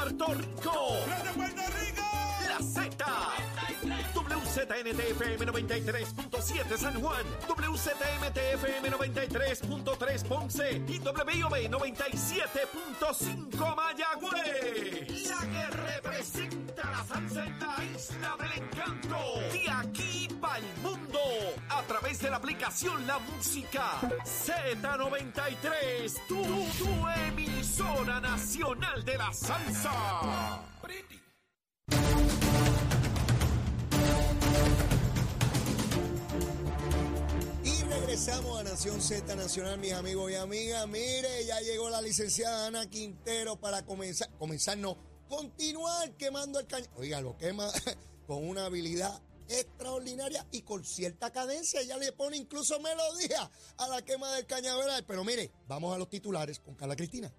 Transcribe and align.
Puerto 0.00 0.32
Rico. 0.32 0.96
¡Desde 1.06 1.30
Puerto 1.34 1.60
Rico! 1.78 2.02
La 2.48 2.58
Z. 2.58 2.88
WZNTFM 4.14 5.46
93.7 5.46 6.78
San 6.78 6.98
Juan, 7.02 7.26
WZMTFM 7.46 8.90
93.3 8.90 10.24
Ponce 10.26 10.82
y 10.88 10.98
WIOB 11.00 11.68
97.5 11.68 13.76
Mayagüez. 13.76 15.28
La 15.28 15.40
que 15.40 15.66
representa 15.76 16.59
la 17.00 17.06
salsa 17.06 17.46
en 17.46 17.58
la 17.58 17.76
isla 17.94 18.36
del 18.38 18.52
encanto. 18.62 19.16
De 19.52 19.70
aquí 19.70 20.28
para 20.40 20.58
el 20.58 20.64
mundo. 20.82 21.20
A 21.70 21.82
través 21.82 22.20
de 22.20 22.30
la 22.30 22.36
aplicación 22.36 23.06
La 23.06 23.18
Música 23.18 24.00
Z93. 24.24 26.26
Tu, 26.28 26.44
tu 26.44 27.08
emisora 27.28 28.20
nacional 28.20 29.04
de 29.04 29.16
la 29.16 29.32
salsa. 29.32 30.60
Regresamos 37.88 38.58
a 38.58 38.64
Nación 38.64 39.00
Z 39.00 39.36
Nacional, 39.36 39.78
mis 39.78 39.92
amigos 39.92 40.32
y 40.32 40.34
amigas. 40.34 40.88
Mire, 40.88 41.46
ya 41.46 41.60
llegó 41.60 41.88
la 41.90 42.02
licenciada 42.02 42.66
Ana 42.66 42.90
Quintero 42.90 43.54
para 43.56 43.84
comenzar, 43.84 44.28
comenzar 44.36 44.76
no, 44.78 44.96
continuar 45.30 46.12
quemando 46.18 46.58
el 46.58 46.66
cañón. 46.66 46.90
Oiga, 46.96 47.20
lo 47.22 47.38
quema 47.38 47.70
con 48.26 48.46
una 48.46 48.66
habilidad 48.66 49.22
extraordinaria 49.48 50.44
y 50.50 50.62
con 50.62 50.84
cierta 50.84 51.30
cadencia. 51.30 51.80
Ella 51.80 51.96
le 51.96 52.12
pone 52.12 52.36
incluso 52.36 52.78
melodía 52.80 53.50
a 53.78 53.88
la 53.88 54.02
quema 54.02 54.30
del 54.34 54.44
cañaveral. 54.44 55.04
Pero 55.06 55.24
mire, 55.24 55.50
vamos 55.66 55.94
a 55.94 55.98
los 55.98 56.10
titulares 56.10 56.58
con 56.58 56.74
Carla 56.74 56.96
Cristina. 56.96 57.32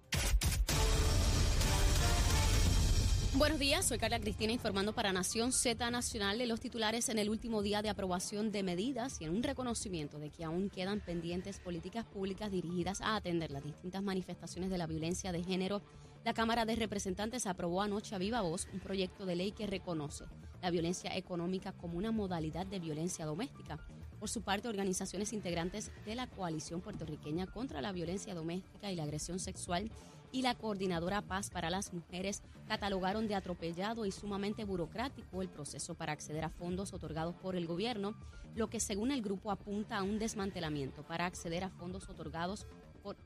Buenos 3.34 3.58
días, 3.58 3.88
soy 3.88 3.98
Carla 3.98 4.20
Cristina 4.20 4.52
informando 4.52 4.92
para 4.92 5.10
Nación 5.10 5.52
Z 5.52 5.90
Nacional 5.90 6.38
de 6.38 6.46
los 6.46 6.60
titulares 6.60 7.08
en 7.08 7.18
el 7.18 7.30
último 7.30 7.62
día 7.62 7.80
de 7.80 7.88
aprobación 7.88 8.52
de 8.52 8.62
medidas 8.62 9.20
y 9.20 9.24
en 9.24 9.34
un 9.34 9.42
reconocimiento 9.42 10.18
de 10.18 10.28
que 10.28 10.44
aún 10.44 10.68
quedan 10.68 11.00
pendientes 11.00 11.58
políticas 11.58 12.04
públicas 12.04 12.52
dirigidas 12.52 13.00
a 13.00 13.16
atender 13.16 13.50
las 13.50 13.64
distintas 13.64 14.02
manifestaciones 14.02 14.70
de 14.70 14.76
la 14.76 14.86
violencia 14.86 15.32
de 15.32 15.42
género. 15.42 15.80
La 16.24 16.34
Cámara 16.34 16.64
de 16.64 16.76
Representantes 16.76 17.48
aprobó 17.48 17.82
anoche 17.82 18.14
a 18.14 18.18
viva 18.18 18.42
voz 18.42 18.68
un 18.72 18.78
proyecto 18.78 19.26
de 19.26 19.34
ley 19.34 19.50
que 19.50 19.66
reconoce 19.66 20.24
la 20.62 20.70
violencia 20.70 21.16
económica 21.16 21.72
como 21.72 21.98
una 21.98 22.12
modalidad 22.12 22.64
de 22.64 22.78
violencia 22.78 23.26
doméstica. 23.26 23.84
Por 24.20 24.30
su 24.30 24.42
parte, 24.42 24.68
organizaciones 24.68 25.32
integrantes 25.32 25.90
de 26.06 26.14
la 26.14 26.28
coalición 26.28 26.80
puertorriqueña 26.80 27.48
contra 27.48 27.82
la 27.82 27.90
violencia 27.90 28.36
doméstica 28.36 28.92
y 28.92 28.94
la 28.94 29.02
agresión 29.02 29.40
sexual 29.40 29.90
y 30.30 30.42
la 30.42 30.54
coordinadora 30.54 31.22
Paz 31.22 31.50
para 31.50 31.70
las 31.70 31.92
Mujeres 31.92 32.44
catalogaron 32.68 33.26
de 33.26 33.34
atropellado 33.34 34.06
y 34.06 34.12
sumamente 34.12 34.64
burocrático 34.64 35.42
el 35.42 35.48
proceso 35.48 35.96
para 35.96 36.12
acceder 36.12 36.44
a 36.44 36.50
fondos 36.50 36.92
otorgados 36.92 37.34
por 37.34 37.56
el 37.56 37.66
gobierno, 37.66 38.14
lo 38.54 38.70
que 38.70 38.78
según 38.78 39.10
el 39.10 39.22
grupo 39.22 39.50
apunta 39.50 39.98
a 39.98 40.04
un 40.04 40.20
desmantelamiento 40.20 41.02
para 41.02 41.26
acceder 41.26 41.64
a 41.64 41.70
fondos 41.70 42.08
otorgados 42.08 42.64
por 43.02 43.16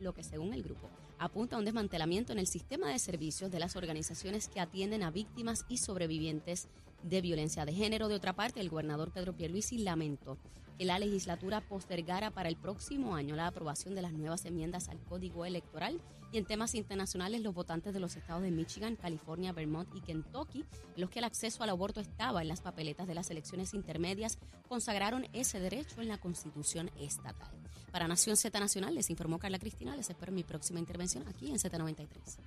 lo 0.00 0.12
que 0.12 0.22
según 0.22 0.52
el 0.52 0.62
grupo 0.62 0.90
apunta 1.22 1.54
a 1.54 1.58
un 1.60 1.64
desmantelamiento 1.64 2.32
en 2.32 2.40
el 2.40 2.48
sistema 2.48 2.88
de 2.88 2.98
servicios 2.98 3.52
de 3.52 3.60
las 3.60 3.76
organizaciones 3.76 4.48
que 4.48 4.58
atienden 4.58 5.04
a 5.04 5.12
víctimas 5.12 5.64
y 5.68 5.78
sobrevivientes 5.78 6.66
de 7.04 7.20
violencia 7.20 7.64
de 7.64 7.72
género. 7.72 8.08
De 8.08 8.16
otra 8.16 8.32
parte, 8.32 8.60
el 8.60 8.68
gobernador 8.68 9.12
Pedro 9.12 9.32
Pierluisi 9.32 9.78
lamentó 9.78 10.36
que 10.76 10.84
la 10.84 10.98
legislatura 10.98 11.60
postergara 11.60 12.32
para 12.32 12.48
el 12.48 12.56
próximo 12.56 13.14
año 13.14 13.36
la 13.36 13.46
aprobación 13.46 13.94
de 13.94 14.02
las 14.02 14.12
nuevas 14.12 14.44
enmiendas 14.46 14.88
al 14.88 14.98
Código 15.04 15.44
Electoral 15.44 16.00
y 16.32 16.38
en 16.38 16.46
temas 16.46 16.74
internacionales 16.74 17.42
los 17.42 17.54
votantes 17.54 17.92
de 17.92 18.00
los 18.00 18.16
estados 18.16 18.42
de 18.42 18.50
Michigan, 18.50 18.96
California, 18.96 19.52
Vermont 19.52 19.88
y 19.94 20.00
Kentucky, 20.00 20.64
en 20.94 21.00
los 21.00 21.10
que 21.10 21.18
el 21.18 21.24
acceso 21.26 21.62
al 21.62 21.70
aborto 21.70 22.00
estaba 22.00 22.42
en 22.42 22.48
las 22.48 22.62
papeletas 22.62 23.06
de 23.06 23.14
las 23.14 23.30
elecciones 23.30 23.74
intermedias, 23.74 24.38
consagraron 24.68 25.28
ese 25.32 25.60
derecho 25.60 26.00
en 26.00 26.08
la 26.08 26.18
Constitución 26.18 26.90
estatal. 26.98 27.50
Para 27.92 28.08
Nación 28.08 28.36
Z 28.38 28.58
Nacional 28.58 28.94
les 28.94 29.10
informó 29.10 29.38
Carla 29.38 29.58
Cristina, 29.58 29.94
les 29.94 30.08
espero 30.08 30.30
en 30.30 30.36
mi 30.36 30.44
próxima 30.44 30.78
intervención 30.80 31.28
aquí 31.28 31.50
en 31.50 31.58
Z93. 31.58 32.38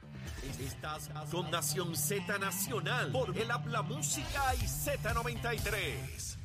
Estás 0.60 1.12
con 1.30 1.52
Nación 1.52 1.96
Z 1.96 2.40
Nacional 2.40 3.12
por 3.12 3.38
el 3.38 3.52
Habla 3.52 3.84
Música 3.84 4.56
y 4.56 4.66
Z93. 4.66 6.38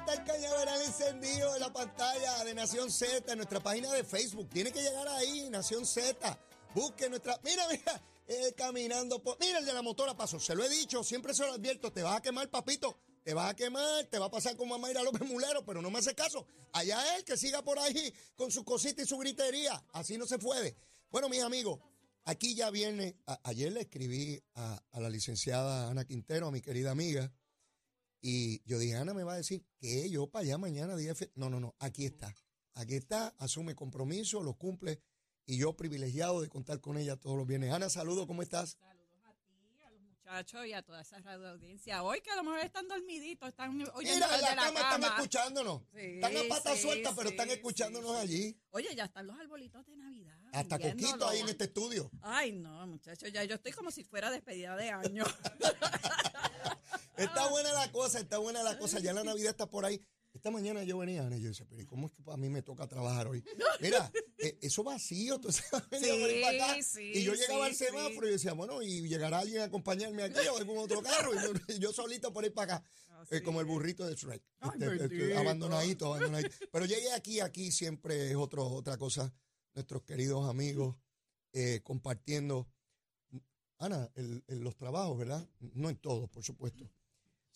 Está 0.00 0.14
el 0.14 0.24
cañaveral 0.24 0.80
encendido 0.80 1.54
en 1.54 1.60
la 1.60 1.70
pantalla 1.70 2.42
de 2.44 2.54
Nación 2.54 2.90
Z, 2.90 3.30
en 3.30 3.36
nuestra 3.36 3.60
página 3.60 3.92
de 3.92 4.02
Facebook. 4.02 4.48
Tiene 4.48 4.72
que 4.72 4.80
llegar 4.80 5.06
ahí, 5.08 5.50
Nación 5.50 5.84
Z. 5.84 6.38
Busque 6.74 7.10
nuestra. 7.10 7.38
Mira, 7.44 7.68
mira, 7.68 8.02
eh, 8.26 8.54
caminando 8.56 9.22
por. 9.22 9.38
Mira, 9.38 9.58
el 9.58 9.66
de 9.66 9.74
la 9.74 9.82
motora 9.82 10.16
pasó. 10.16 10.40
Se 10.40 10.54
lo 10.54 10.64
he 10.64 10.70
dicho, 10.70 11.04
siempre 11.04 11.34
se 11.34 11.44
lo 11.44 11.52
advierto. 11.52 11.92
Te 11.92 12.02
vas 12.02 12.16
a 12.16 12.22
quemar, 12.22 12.48
papito. 12.48 12.98
Te 13.22 13.34
vas 13.34 13.50
a 13.50 13.54
quemar, 13.54 14.06
te 14.06 14.18
va 14.18 14.26
a 14.26 14.30
pasar 14.30 14.56
como 14.56 14.74
a 14.74 14.78
Mayra 14.78 15.02
López 15.02 15.28
Mulero, 15.28 15.66
pero 15.66 15.82
no 15.82 15.90
me 15.90 15.98
hace 15.98 16.14
caso. 16.14 16.46
Allá 16.72 17.16
él 17.16 17.24
que 17.24 17.36
siga 17.36 17.62
por 17.62 17.78
ahí 17.78 18.14
con 18.36 18.50
su 18.50 18.64
cosita 18.64 19.02
y 19.02 19.06
su 19.06 19.18
gritería. 19.18 19.84
Así 19.92 20.16
no 20.16 20.26
se 20.26 20.38
puede. 20.38 20.76
Bueno, 21.10 21.28
mis 21.28 21.42
amigos, 21.42 21.78
aquí 22.24 22.54
ya 22.54 22.70
viene. 22.70 23.16
ayer 23.42 23.70
le 23.70 23.82
escribí 23.82 24.42
a, 24.54 24.82
a 24.92 25.00
la 25.00 25.10
licenciada 25.10 25.90
Ana 25.90 26.06
Quintero, 26.06 26.46
a 26.46 26.50
mi 26.50 26.62
querida 26.62 26.90
amiga. 26.90 27.30
Y 28.20 28.62
yo 28.64 28.78
dije, 28.78 28.96
Ana 28.96 29.14
me 29.14 29.24
va 29.24 29.34
a 29.34 29.36
decir 29.36 29.64
que 29.78 30.10
yo 30.10 30.26
para 30.28 30.44
allá 30.44 30.58
mañana 30.58 30.96
día 30.96 31.10
de 31.10 31.14
fe-". 31.14 31.32
No, 31.34 31.48
no, 31.48 31.60
no, 31.60 31.74
aquí 31.78 32.04
está. 32.04 32.34
Aquí 32.74 32.94
está, 32.94 33.34
asume 33.38 33.74
compromiso, 33.74 34.42
lo 34.42 34.54
cumple. 34.54 35.02
Y 35.46 35.58
yo 35.58 35.76
privilegiado 35.76 36.40
de 36.40 36.48
contar 36.48 36.80
con 36.80 36.96
ella 36.96 37.16
todos 37.16 37.36
los 37.36 37.46
viernes. 37.46 37.72
Ana, 37.72 37.88
saludo, 37.88 38.26
¿cómo 38.26 38.42
estás? 38.42 38.78
Saludos 38.78 39.18
a 39.24 39.32
ti, 39.34 39.80
a 39.84 39.90
los 39.90 40.00
muchachos 40.02 40.66
y 40.66 40.72
a 40.72 40.82
toda 40.82 41.00
esa 41.00 41.18
radio 41.20 41.48
audiencia. 41.48 42.02
Hoy 42.02 42.20
que 42.20 42.30
a 42.30 42.36
lo 42.36 42.44
mejor 42.44 42.60
están 42.60 42.86
dormiditos, 42.86 43.48
están 43.48 43.70
oyendo 43.94 44.26
Mira, 44.26 44.36
en 44.36 44.42
la 44.42 44.54
cama 44.54 44.80
están 44.80 45.02
escuchándonos. 45.02 45.82
Sí, 45.92 45.98
están 46.00 46.36
a 46.36 46.40
pata 46.48 46.76
sí, 46.76 46.82
suelta, 46.82 47.14
pero 47.16 47.30
están 47.30 47.50
escuchándonos 47.50 48.16
allí. 48.16 48.56
Oye, 48.70 48.94
ya 48.94 49.06
están 49.06 49.26
los 49.26 49.38
arbolitos 49.38 49.84
de 49.86 49.96
Navidad. 49.96 50.38
Hasta. 50.52 50.78
Coquito 50.78 51.26
ahí 51.26 51.40
en 51.40 51.48
este 51.48 51.64
estudio. 51.64 52.10
Ay, 52.22 52.52
no, 52.52 52.86
muchachos, 52.86 53.32
ya 53.32 53.42
yo 53.44 53.56
estoy 53.56 53.72
como 53.72 53.90
si 53.90 54.04
fuera 54.04 54.30
despedida 54.30 54.76
de 54.76 54.90
año. 54.90 55.24
Está 57.24 57.48
buena 57.50 57.72
la 57.72 57.90
cosa, 57.92 58.18
está 58.20 58.38
buena 58.38 58.62
la 58.62 58.78
cosa. 58.78 58.98
Ya 59.00 59.12
la 59.12 59.22
Navidad 59.24 59.50
está 59.50 59.68
por 59.68 59.84
ahí. 59.84 60.00
Esta 60.32 60.52
mañana 60.52 60.84
yo 60.84 60.96
venía, 60.98 61.26
Ana, 61.26 61.36
y 61.36 61.42
yo 61.42 61.48
decía, 61.48 61.66
pero 61.68 61.82
¿y 61.82 61.86
¿cómo 61.86 62.06
es 62.06 62.12
que 62.12 62.22
a 62.30 62.36
mí 62.36 62.48
me 62.48 62.62
toca 62.62 62.86
trabajar 62.86 63.26
hoy? 63.26 63.42
Mira, 63.80 64.12
eh, 64.38 64.56
eso 64.62 64.84
vacío, 64.84 65.34
entonces 65.34 65.64
ahí 65.72 66.40
para 66.40 66.72
acá. 66.72 66.82
Sí, 66.84 67.10
y 67.14 67.22
yo 67.24 67.34
sí, 67.34 67.40
llegaba 67.40 67.66
al 67.66 67.74
sí. 67.74 67.84
semáforo 67.86 68.28
y 68.28 68.30
decía, 68.30 68.52
bueno, 68.52 68.80
y 68.80 69.08
llegará 69.08 69.40
alguien 69.40 69.62
a 69.62 69.64
acompañarme 69.64 70.22
aquí 70.22 70.38
o 70.46 70.56
algún 70.56 70.78
otro 70.78 71.02
carro. 71.02 71.32
Y 71.34 71.38
yo, 71.38 71.52
yo 71.80 71.92
solito 71.92 72.32
por 72.32 72.44
ahí 72.44 72.50
para 72.50 72.76
acá, 72.76 72.90
Así 73.22 73.34
eh, 73.36 73.42
como 73.42 73.58
el 73.60 73.66
burrito 73.66 74.06
de 74.06 74.14
Shrek. 74.14 74.40
Ay, 74.60 74.70
Este, 74.74 74.86
este, 74.86 75.08
bendito. 75.08 75.38
abandonadito, 75.40 76.06
abandonadito. 76.06 76.54
Pero 76.70 76.84
llegué 76.86 77.12
aquí, 77.12 77.40
aquí 77.40 77.72
siempre 77.72 78.30
es 78.30 78.36
otro, 78.36 78.68
otra 78.68 78.96
cosa. 78.98 79.34
Nuestros 79.74 80.04
queridos 80.04 80.48
amigos 80.48 80.94
eh, 81.52 81.80
compartiendo. 81.82 82.68
Ana, 83.78 84.08
el- 84.14 84.44
el- 84.46 84.60
los 84.60 84.76
trabajos, 84.76 85.18
¿verdad? 85.18 85.44
No 85.74 85.90
en 85.90 85.96
todos, 85.96 86.30
por 86.30 86.44
supuesto 86.44 86.88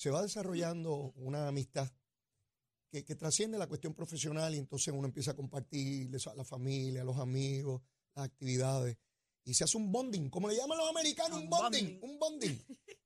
se 0.04 0.10
va 0.10 0.20
desarrollando 0.20 1.14
una 1.16 1.48
amistad 1.48 1.90
que, 2.90 3.06
que 3.06 3.14
trasciende 3.14 3.56
la 3.56 3.66
cuestión 3.66 3.94
profesional 3.94 4.54
y 4.54 4.58
entonces 4.58 4.92
uno 4.92 5.06
empieza 5.06 5.30
a 5.30 5.34
compartir 5.34 6.14
eso 6.14 6.30
a 6.30 6.34
la 6.34 6.44
familia, 6.44 7.00
a 7.00 7.04
los 7.04 7.16
amigos, 7.16 7.80
las 8.14 8.26
actividades 8.26 8.98
y 9.46 9.54
se 9.54 9.64
hace 9.64 9.78
un 9.78 9.90
bonding, 9.90 10.28
como 10.28 10.48
le 10.50 10.56
llaman 10.56 10.76
los 10.76 10.90
americanos, 10.90 11.38
un 11.38 11.44
Un 11.44 11.48
bonding, 11.50 11.84
bonding. 11.84 11.98
un 12.02 12.18
bonding. 12.18 12.58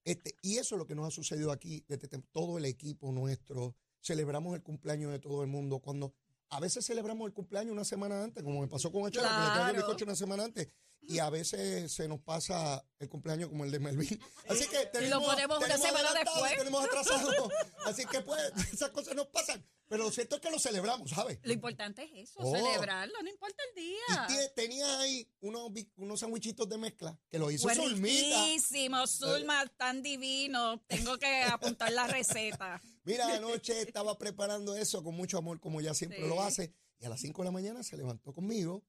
Este, 0.04 0.34
y 0.42 0.56
eso 0.58 0.74
es 0.74 0.78
lo 0.80 0.86
que 0.88 0.96
nos 0.96 1.06
ha 1.06 1.10
sucedido 1.12 1.52
aquí, 1.52 1.84
desde 1.86 2.08
todo 2.32 2.58
el 2.58 2.64
equipo 2.64 3.12
nuestro, 3.12 3.76
celebramos 4.00 4.56
el 4.56 4.62
cumpleaños 4.64 5.12
de 5.12 5.20
todo 5.20 5.42
el 5.42 5.48
mundo, 5.48 5.78
cuando 5.78 6.14
a 6.50 6.58
veces 6.58 6.84
celebramos 6.84 7.28
el 7.28 7.32
cumpleaños 7.32 7.72
una 7.72 7.84
semana 7.84 8.24
antes, 8.24 8.42
como 8.42 8.60
me 8.60 8.66
pasó 8.66 8.90
con 8.90 9.06
Echara, 9.06 9.28
que 9.28 9.34
le 9.34 9.50
traigo 9.50 9.58
el 9.68 9.74
Claro. 9.74 9.86
bizcocho 9.86 10.04
una 10.04 10.16
semana 10.16 10.44
antes, 10.44 10.68
y 11.00 11.18
a 11.20 11.30
veces 11.30 11.90
se 11.92 12.06
nos 12.08 12.20
pasa 12.20 12.84
el 12.98 13.08
cumpleaños 13.08 13.48
como 13.48 13.64
el 13.64 13.70
de 13.70 13.78
Melvin. 13.78 14.20
Así 14.48 14.66
que 14.68 14.86
tenemos, 14.86 15.24
ponemos 15.24 15.58
una 15.58 15.78
semana 15.78 16.12
después. 16.12 16.56
Tenemos 16.58 16.84
atrasado. 16.84 17.48
Así 17.86 18.04
que 18.06 18.20
pues 18.20 18.40
esas 18.72 18.90
cosas 18.90 19.14
nos 19.14 19.26
pasan. 19.28 19.64
Pero 19.88 20.04
lo 20.04 20.10
cierto 20.10 20.36
es 20.36 20.42
que 20.42 20.50
lo 20.50 20.58
celebramos, 20.58 21.08
¿sabes? 21.10 21.38
Lo 21.44 21.52
importante 21.54 22.02
es 22.04 22.28
eso, 22.28 22.40
Oh. 22.42 22.54
celebrarlo, 22.54 23.22
no 23.22 23.30
importa 23.30 23.56
el 23.74 23.82
Y 23.82 23.86
día. 23.86 24.26
tie- 24.28 24.52
tenía 24.54 24.98
ahí 25.00 25.26
unos, 25.40 25.70
unos 25.96 26.20
sandwichitos 26.20 26.68
de 26.68 26.76
mezcla 26.76 27.18
que 27.30 27.38
lo 27.38 27.50
hizo 27.50 27.70
Zulmita. 27.70 28.38
Buenísimo, 28.38 29.06
Zulma, 29.06 29.66
tan 29.78 30.02
divino. 30.02 30.78
Tengo 30.88 31.16
que 31.18 31.42
apuntar 31.44 31.90
la 31.92 32.06
receta. 32.06 32.82
Mira, 33.04 33.34
anoche 33.34 33.80
estaba 33.80 34.18
preparando 34.18 34.76
eso 34.76 35.02
con 35.02 35.14
mucho 35.14 35.38
amor, 35.38 35.58
como 35.58 35.80
ya 35.80 35.94
siempre 35.94 36.20
Sí. 36.20 36.28
lo 36.28 36.42
hace. 36.42 36.74
Y 37.00 37.06
a 37.06 37.08
las 37.08 37.20
5 37.22 37.40
de 37.40 37.46
la 37.46 37.52
mañana 37.52 37.82
se 37.82 37.96
levantó 37.96 38.34
conmigo 38.34 38.84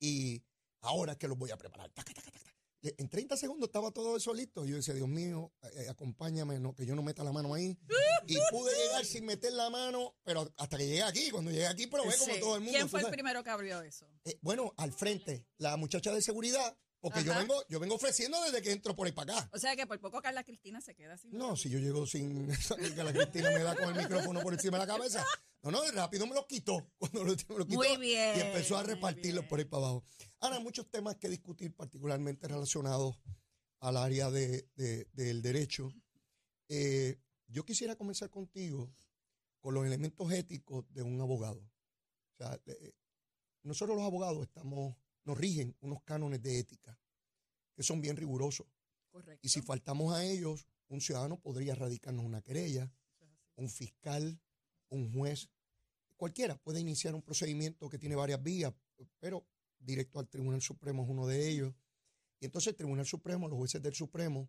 y 0.00 0.42
ahora 0.80 1.12
es 1.12 1.18
que 1.18 1.28
los 1.28 1.36
voy 1.38 1.50
a 1.50 1.56
preparar. 1.56 1.90
Taca, 1.90 2.12
taca, 2.14 2.30
taca. 2.30 2.54
Le- 2.80 2.94
En 2.98 3.08
30 3.08 3.36
segundos 3.36 3.68
estaba 3.68 3.90
todo 3.90 4.16
eso 4.16 4.32
listo. 4.32 4.64
Y 4.64 4.70
yo 4.70 4.76
decía, 4.76 4.94
Dios 4.94 5.08
mío, 5.08 5.52
eh, 5.74 5.88
acompáñame, 5.88 6.60
no, 6.60 6.74
que 6.74 6.86
yo 6.86 6.94
no 6.94 7.02
meta 7.02 7.24
la 7.24 7.32
mano 7.32 7.52
ahí. 7.54 7.76
Y 8.26 8.36
pude 8.52 8.72
llegar 8.76 9.04
sin 9.04 9.24
meter 9.26 9.52
la 9.52 9.68
mano, 9.70 10.14
pero 10.22 10.52
hasta 10.56 10.78
que 10.78 10.86
llegué 10.86 11.02
aquí. 11.02 11.30
Cuando 11.30 11.50
llegué 11.50 11.66
aquí, 11.66 11.86
probé 11.88 12.16
como 12.16 12.34
Sí. 12.34 12.40
todo 12.40 12.54
el 12.56 12.60
mundo. 12.62 12.76
¿Quién 12.76 12.88
fue 12.88 13.00
el 13.00 13.10
primero 13.10 13.42
que 13.42 13.50
abrió 13.50 13.80
eso? 13.82 14.06
Eh, 14.24 14.38
bueno, 14.42 14.72
al 14.76 14.92
frente, 14.92 15.44
la 15.56 15.76
muchacha 15.76 16.12
de 16.12 16.22
seguridad 16.22 16.76
Porque 17.00 17.22
yo 17.22 17.32
vengo, 17.34 17.54
yo 17.68 17.78
vengo 17.78 17.94
ofreciendo 17.94 18.42
desde 18.42 18.60
que 18.60 18.72
entro 18.72 18.94
por 18.96 19.06
ahí 19.06 19.12
para 19.12 19.32
acá. 19.38 19.50
O 19.52 19.58
sea 19.58 19.76
que 19.76 19.86
por 19.86 20.00
poco 20.00 20.20
Carla 20.20 20.42
Cristina 20.42 20.80
se 20.80 20.94
queda 20.96 21.16
sin. 21.16 21.30
No, 21.32 21.56
si 21.56 21.70
yo 21.70 21.78
llego 21.78 22.06
sin 22.06 22.48
que 22.96 23.04
la 23.04 23.12
Cristina 23.12 23.50
me 23.50 23.62
da 23.62 23.76
con 23.76 23.94
el 23.96 24.02
micrófono 24.02 24.40
por 24.40 24.52
encima 24.52 24.78
de 24.78 24.86
la 24.86 24.92
cabeza. 24.92 25.24
No, 25.62 25.70
no, 25.70 25.90
rápido 25.92 26.26
me 26.26 26.34
lo 26.34 26.46
quitó. 26.46 26.90
Cuando 26.98 27.24
lo, 27.24 27.32
me 27.32 27.58
lo 27.58 27.66
quitó 27.66 27.78
Muy 27.78 27.96
bien, 27.98 28.36
y 28.36 28.40
empezó 28.40 28.76
a 28.76 28.82
bien. 29.38 29.48
por 29.48 29.58
ahí 29.58 29.64
para 29.64 29.82
abajo. 29.84 30.04
Ahora, 30.40 30.58
muchos 30.60 30.90
temas 30.90 31.16
que 31.16 31.28
discutir, 31.28 31.74
particularmente 31.74 32.46
relacionados 32.48 33.16
al 33.80 33.96
área 33.96 34.30
de, 34.30 34.68
de- 34.74 35.08
del 35.12 35.40
derecho. 35.42 35.92
Eh, 36.68 37.20
yo 37.46 37.64
quisiera 37.64 37.96
comenzar 37.96 38.28
contigo 38.30 38.92
con 39.60 39.74
los 39.74 39.86
elementos 39.86 40.30
éticos 40.32 40.84
de 40.92 41.02
un 41.02 41.20
abogado. 41.20 41.60
O 41.60 42.36
sea, 42.36 42.60
eh, 42.66 42.92
nosotros 43.62 43.96
los 43.96 44.06
abogados 44.06 44.42
estamos, 44.46 44.96
nos 45.28 45.36
rigen 45.38 45.76
unos 45.80 46.02
cánones 46.02 46.42
de 46.42 46.58
ética 46.58 46.98
que 47.74 47.82
son 47.82 48.00
bien 48.00 48.16
rigurosos. 48.16 48.66
Correcto. 49.10 49.40
Y 49.42 49.48
si 49.50 49.60
faltamos 49.62 50.14
a 50.14 50.24
ellos, 50.24 50.66
un 50.88 51.00
ciudadano 51.00 51.38
podría 51.38 51.74
radicarnos 51.74 52.24
una 52.24 52.40
querella, 52.42 52.90
un 53.56 53.68
fiscal, 53.68 54.40
un 54.88 55.12
juez, 55.12 55.48
cualquiera 56.16 56.56
puede 56.56 56.80
iniciar 56.80 57.14
un 57.14 57.22
procedimiento 57.22 57.88
que 57.88 57.98
tiene 57.98 58.16
varias 58.16 58.42
vías, 58.42 58.72
pero 59.20 59.46
directo 59.78 60.18
al 60.18 60.28
Tribunal 60.28 60.62
Supremo 60.62 61.02
es 61.04 61.08
uno 61.10 61.26
de 61.26 61.48
ellos. 61.48 61.74
Y 62.40 62.46
entonces 62.46 62.68
el 62.72 62.76
Tribunal 62.76 63.06
Supremo, 63.06 63.48
los 63.48 63.58
jueces 63.58 63.82
del 63.82 63.94
Supremo, 63.94 64.48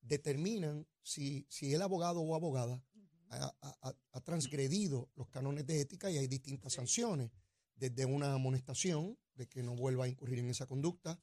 determinan 0.00 0.86
si, 1.02 1.46
si 1.48 1.72
el 1.72 1.82
abogado 1.82 2.20
o 2.20 2.34
abogada 2.34 2.82
ha, 3.28 3.54
ha- 3.60 3.78
ha- 3.82 3.96
ha 4.12 4.20
transgredido 4.20 5.08
los 5.14 5.28
cánones 5.28 5.66
de 5.66 5.80
ética 5.80 6.10
y 6.10 6.18
hay 6.18 6.26
distintas 6.28 6.72
sanciones, 6.74 7.30
desde 7.76 8.04
una 8.04 8.32
amonestación 8.34 9.18
de 9.34 9.46
que 9.46 9.62
no 9.62 9.76
vuelva 9.76 10.04
a 10.04 10.08
incurrir 10.08 10.38
en 10.38 10.50
esa 10.50 10.66
conducta, 10.66 11.20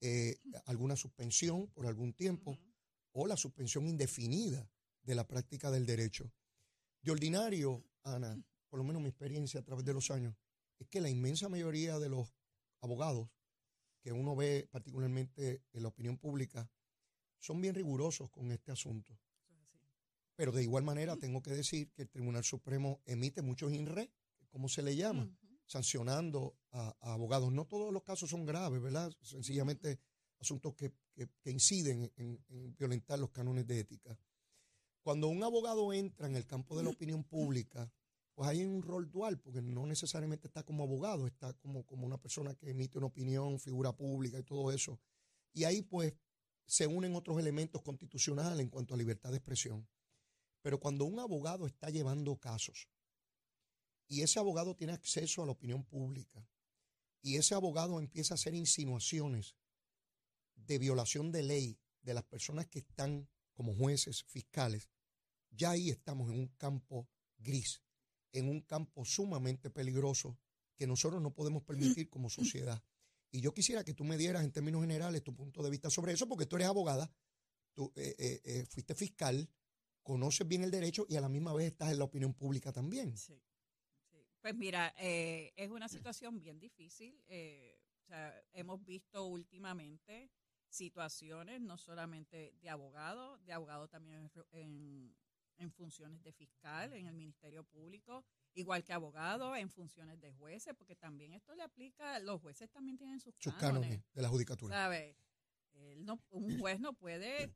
eh, 0.00 0.38
alguna 0.66 0.96
suspensión 0.96 1.68
por 1.68 1.86
algún 1.86 2.12
tiempo 2.12 2.58
o 3.12 3.26
la 3.26 3.36
suspensión 3.36 3.86
indefinida 3.88 4.70
de 5.02 5.14
la 5.14 5.26
práctica 5.26 5.70
del 5.70 5.86
derecho. 5.86 6.32
De 7.02 7.10
ordinario, 7.10 7.84
Ana, 8.04 8.40
por 8.68 8.78
lo 8.78 8.84
menos 8.84 9.02
mi 9.02 9.08
experiencia 9.08 9.60
a 9.60 9.64
través 9.64 9.84
de 9.84 9.94
los 9.94 10.10
años, 10.10 10.36
es 10.78 10.86
que 10.88 11.00
la 11.00 11.10
inmensa 11.10 11.48
mayoría 11.48 11.98
de 11.98 12.08
los 12.08 12.32
abogados 12.80 13.28
que 14.00 14.12
uno 14.12 14.36
ve 14.36 14.68
particularmente 14.70 15.62
en 15.72 15.82
la 15.82 15.88
opinión 15.88 16.16
pública 16.16 16.70
son 17.38 17.60
bien 17.60 17.74
rigurosos 17.74 18.30
con 18.30 18.52
este 18.52 18.70
asunto. 18.70 19.18
Pero 20.36 20.52
de 20.52 20.62
igual 20.62 20.84
manera 20.84 21.16
tengo 21.16 21.42
que 21.42 21.50
decir 21.50 21.90
que 21.90 22.02
el 22.02 22.08
Tribunal 22.08 22.44
Supremo 22.44 23.00
emite 23.04 23.42
muchos 23.42 23.72
INRE, 23.72 24.12
como 24.50 24.68
se 24.68 24.82
le 24.82 24.94
llama. 24.94 25.28
Sancionando 25.68 26.56
a, 26.72 26.96
abogados. 27.12 27.52
No 27.52 27.66
todos 27.66 27.92
los 27.92 28.02
casos 28.02 28.28
son 28.30 28.44
graves, 28.44 28.82
¿verdad? 28.82 29.12
Sencillamente 29.22 30.00
asuntos 30.40 30.74
que, 30.74 30.92
que- 31.14 31.28
que 31.40 31.50
inciden 31.50 32.10
en, 32.16 32.44
en 32.48 32.74
violentar 32.76 33.18
los 33.18 33.30
cánones 33.30 33.66
de 33.66 33.80
ética. 33.80 34.18
Cuando 35.02 35.28
un 35.28 35.42
abogado 35.44 35.92
entra 35.92 36.26
en 36.26 36.36
el 36.36 36.46
campo 36.46 36.76
de 36.76 36.82
la 36.82 36.90
opinión 36.90 37.22
pública, 37.24 37.92
pues 38.34 38.48
hay 38.48 38.64
un 38.64 38.82
rol 38.82 39.10
dual, 39.10 39.38
porque 39.40 39.60
no 39.62 39.86
necesariamente 39.86 40.46
está 40.48 40.62
como 40.62 40.84
abogado, 40.84 41.26
está 41.26 41.52
como, 41.54 41.84
como 41.84 42.06
una 42.06 42.18
persona 42.18 42.54
que 42.54 42.70
emite 42.70 42.98
una 42.98 43.08
opinión, 43.08 43.58
figura 43.58 43.92
pública 43.92 44.38
y 44.38 44.42
todo 44.44 44.70
eso. 44.72 45.00
Y 45.52 45.64
ahí 45.64 45.82
pues 45.82 46.14
se 46.66 46.86
unen 46.86 47.14
otros 47.16 47.38
elementos 47.38 47.82
constitucionales 47.82 48.60
en 48.60 48.68
cuanto 48.68 48.94
a 48.94 48.96
libertad 48.96 49.30
de 49.30 49.38
expresión. 49.38 49.88
Pero 50.62 50.78
cuando 50.78 51.04
un 51.04 51.18
abogado 51.18 51.66
está 51.66 51.90
llevando 51.90 52.36
casos 52.36 52.88
y 54.08 54.22
ese 54.22 54.38
abogado 54.38 54.74
tiene 54.74 54.94
acceso 54.94 55.42
a 55.42 55.46
la 55.46 55.52
opinión 55.52 55.84
pública 55.84 56.44
y 57.22 57.36
ese 57.36 57.54
abogado 57.54 58.00
empieza 58.00 58.34
a 58.34 58.36
hacer 58.36 58.54
insinuaciones 58.54 59.54
de 60.54 60.78
violación 60.78 61.30
de 61.30 61.42
ley 61.42 61.78
de 62.02 62.14
las 62.14 62.24
personas 62.24 62.66
que 62.66 62.80
están 62.80 63.28
como 63.54 63.74
jueces, 63.74 64.22
fiscales, 64.24 64.88
ya 65.50 65.70
ahí 65.70 65.90
estamos 65.90 66.30
en 66.30 66.38
un 66.38 66.48
campo 66.56 67.08
gris, 67.38 67.82
en 68.32 68.48
un 68.48 68.60
campo 68.60 69.04
sumamente 69.04 69.70
peligroso 69.70 70.38
que 70.76 70.86
nosotros 70.86 71.20
no 71.20 71.34
podemos 71.34 71.62
permitir 71.64 72.08
como 72.10 72.30
sociedad. 72.30 72.82
Y 73.30 73.40
yo 73.40 73.52
quisiera 73.52 73.84
que 73.84 73.94
tú 73.94 74.04
me 74.04 74.16
dieras 74.16 74.44
en 74.44 74.52
términos 74.52 74.80
generales 74.80 75.22
tu 75.22 75.34
punto 75.34 75.62
de 75.62 75.70
vista 75.70 75.90
sobre 75.90 76.12
eso, 76.12 76.28
porque 76.28 76.46
tú 76.46 76.56
eres 76.56 76.68
abogada, 76.68 77.10
tú 77.74 77.92
eh, 77.96 78.14
eh, 78.18 78.40
eh, 78.44 78.66
fuiste 78.66 78.94
fiscal, 78.94 79.50
conoces 80.02 80.46
bien 80.46 80.62
el 80.62 80.70
derecho 80.70 81.04
y 81.08 81.16
a 81.16 81.20
la 81.20 81.28
misma 81.28 81.52
vez 81.52 81.66
estás 81.66 81.90
en 81.90 81.98
la 81.98 82.04
opinión 82.04 82.32
pública 82.32 82.72
también. 82.72 83.16
Sí, 83.16 83.34
sí. 83.34 83.47
Pues 84.40 84.54
mira, 84.54 84.94
eh, 84.98 85.52
es 85.56 85.68
una 85.70 85.88
situación 85.88 86.38
bien 86.38 86.58
difícil. 86.58 87.20
eh, 87.26 87.80
o 88.02 88.06
sea, 88.08 88.42
hemos 88.52 88.82
visto 88.84 89.26
últimamente 89.26 90.30
situaciones, 90.70 91.60
no 91.60 91.76
solamente 91.76 92.54
de 92.60 92.70
abogado, 92.70 93.38
de 93.38 93.52
abogado 93.52 93.88
también 93.88 94.30
en, 94.52 95.14
en- 95.58 95.72
funciones 95.72 96.22
de 96.22 96.32
fiscal, 96.32 96.92
en 96.92 97.06
el 97.06 97.14
Ministerio 97.14 97.64
Público, 97.64 98.24
igual 98.54 98.84
que 98.84 98.92
abogado, 98.92 99.56
en 99.56 99.68
funciones 99.68 100.20
de 100.20 100.30
jueces, 100.32 100.72
porque 100.74 100.94
también 100.94 101.32
esto 101.32 101.52
le 101.54 101.62
aplica, 101.64 102.18
los 102.20 102.40
jueces 102.40 102.70
también 102.70 102.96
tienen 102.96 103.18
sus, 103.20 103.34
Sus 103.38 103.52
cánones. 103.54 103.82
cánones 103.90 104.12
de 104.14 104.22
la 104.22 104.28
judicatura. 104.28 104.74
¿Sabe? 104.76 105.16
Él 105.74 106.04
no- 106.06 106.22
un 106.30 106.48
juez 106.64 106.80
no 106.80 106.92
puede, 106.94 107.52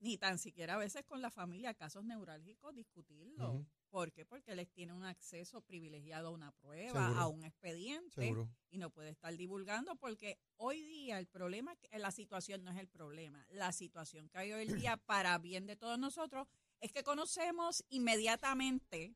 ni 0.00 0.16
tan 0.18 0.38
siquiera 0.38 0.74
a 0.74 0.78
veces 0.78 1.04
con 1.04 1.20
la 1.20 1.30
familia, 1.30 1.74
casos 1.74 2.04
neurálgicos, 2.04 2.74
discutirlo. 2.74 3.52
Ujú. 3.52 3.66
¿Por 3.92 4.10
qué? 4.10 4.24
Porque 4.24 4.54
les 4.54 4.72
tiene 4.72 4.94
un 4.94 5.04
acceso 5.04 5.60
privilegiado 5.60 6.28
a 6.28 6.30
una 6.30 6.50
prueba, 6.52 7.08
Seguro. 7.08 7.20
a 7.20 7.28
un 7.28 7.44
expediente, 7.44 8.22
Seguro. 8.22 8.48
y 8.70 8.78
no 8.78 8.88
puede 8.88 9.10
estar 9.10 9.36
divulgando 9.36 9.96
porque 9.96 10.38
hoy 10.56 10.82
día 10.82 11.18
el 11.18 11.26
problema, 11.26 11.76
la 11.90 12.10
situación 12.10 12.64
no 12.64 12.70
es 12.70 12.78
el 12.78 12.88
problema. 12.88 13.46
La 13.50 13.70
situación 13.70 14.30
que 14.30 14.38
hay 14.38 14.52
hoy 14.54 14.66
día, 14.66 14.96
para 15.06 15.36
bien 15.36 15.66
de 15.66 15.76
todos 15.76 15.98
nosotros, 15.98 16.48
es 16.80 16.90
que 16.90 17.02
conocemos 17.02 17.84
inmediatamente 17.90 19.14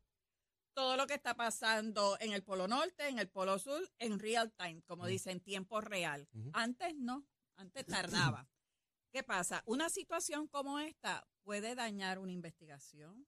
todo 0.75 0.99
lo 0.99 1.06
que 1.06 1.14
está 1.14 1.34
pasando 1.34 2.19
en 2.20 2.34
el 2.34 2.43
Polo 2.43 2.69
Norte, 2.69 3.08
en 3.08 3.19
el 3.19 3.31
Polo 3.31 3.58
Sur, 3.58 3.90
en 3.99 4.19
real 4.19 4.52
time, 4.52 4.82
como 4.82 5.05
Ujú. 5.05 5.11
dicen, 5.12 5.32
en 5.38 5.40
tiempo 5.40 5.81
real. 5.81 6.29
Antes 6.52 6.94
no, 6.94 7.26
antes 7.55 7.87
tardaba. 7.87 8.46
¿Qué 9.11 9.22
pasa? 9.22 9.62
Una 9.64 9.88
situación 9.88 10.49
como 10.49 10.79
esta 10.81 11.26
puede 11.44 11.75
dañar 11.75 12.19
una 12.19 12.32
investigación, 12.32 13.26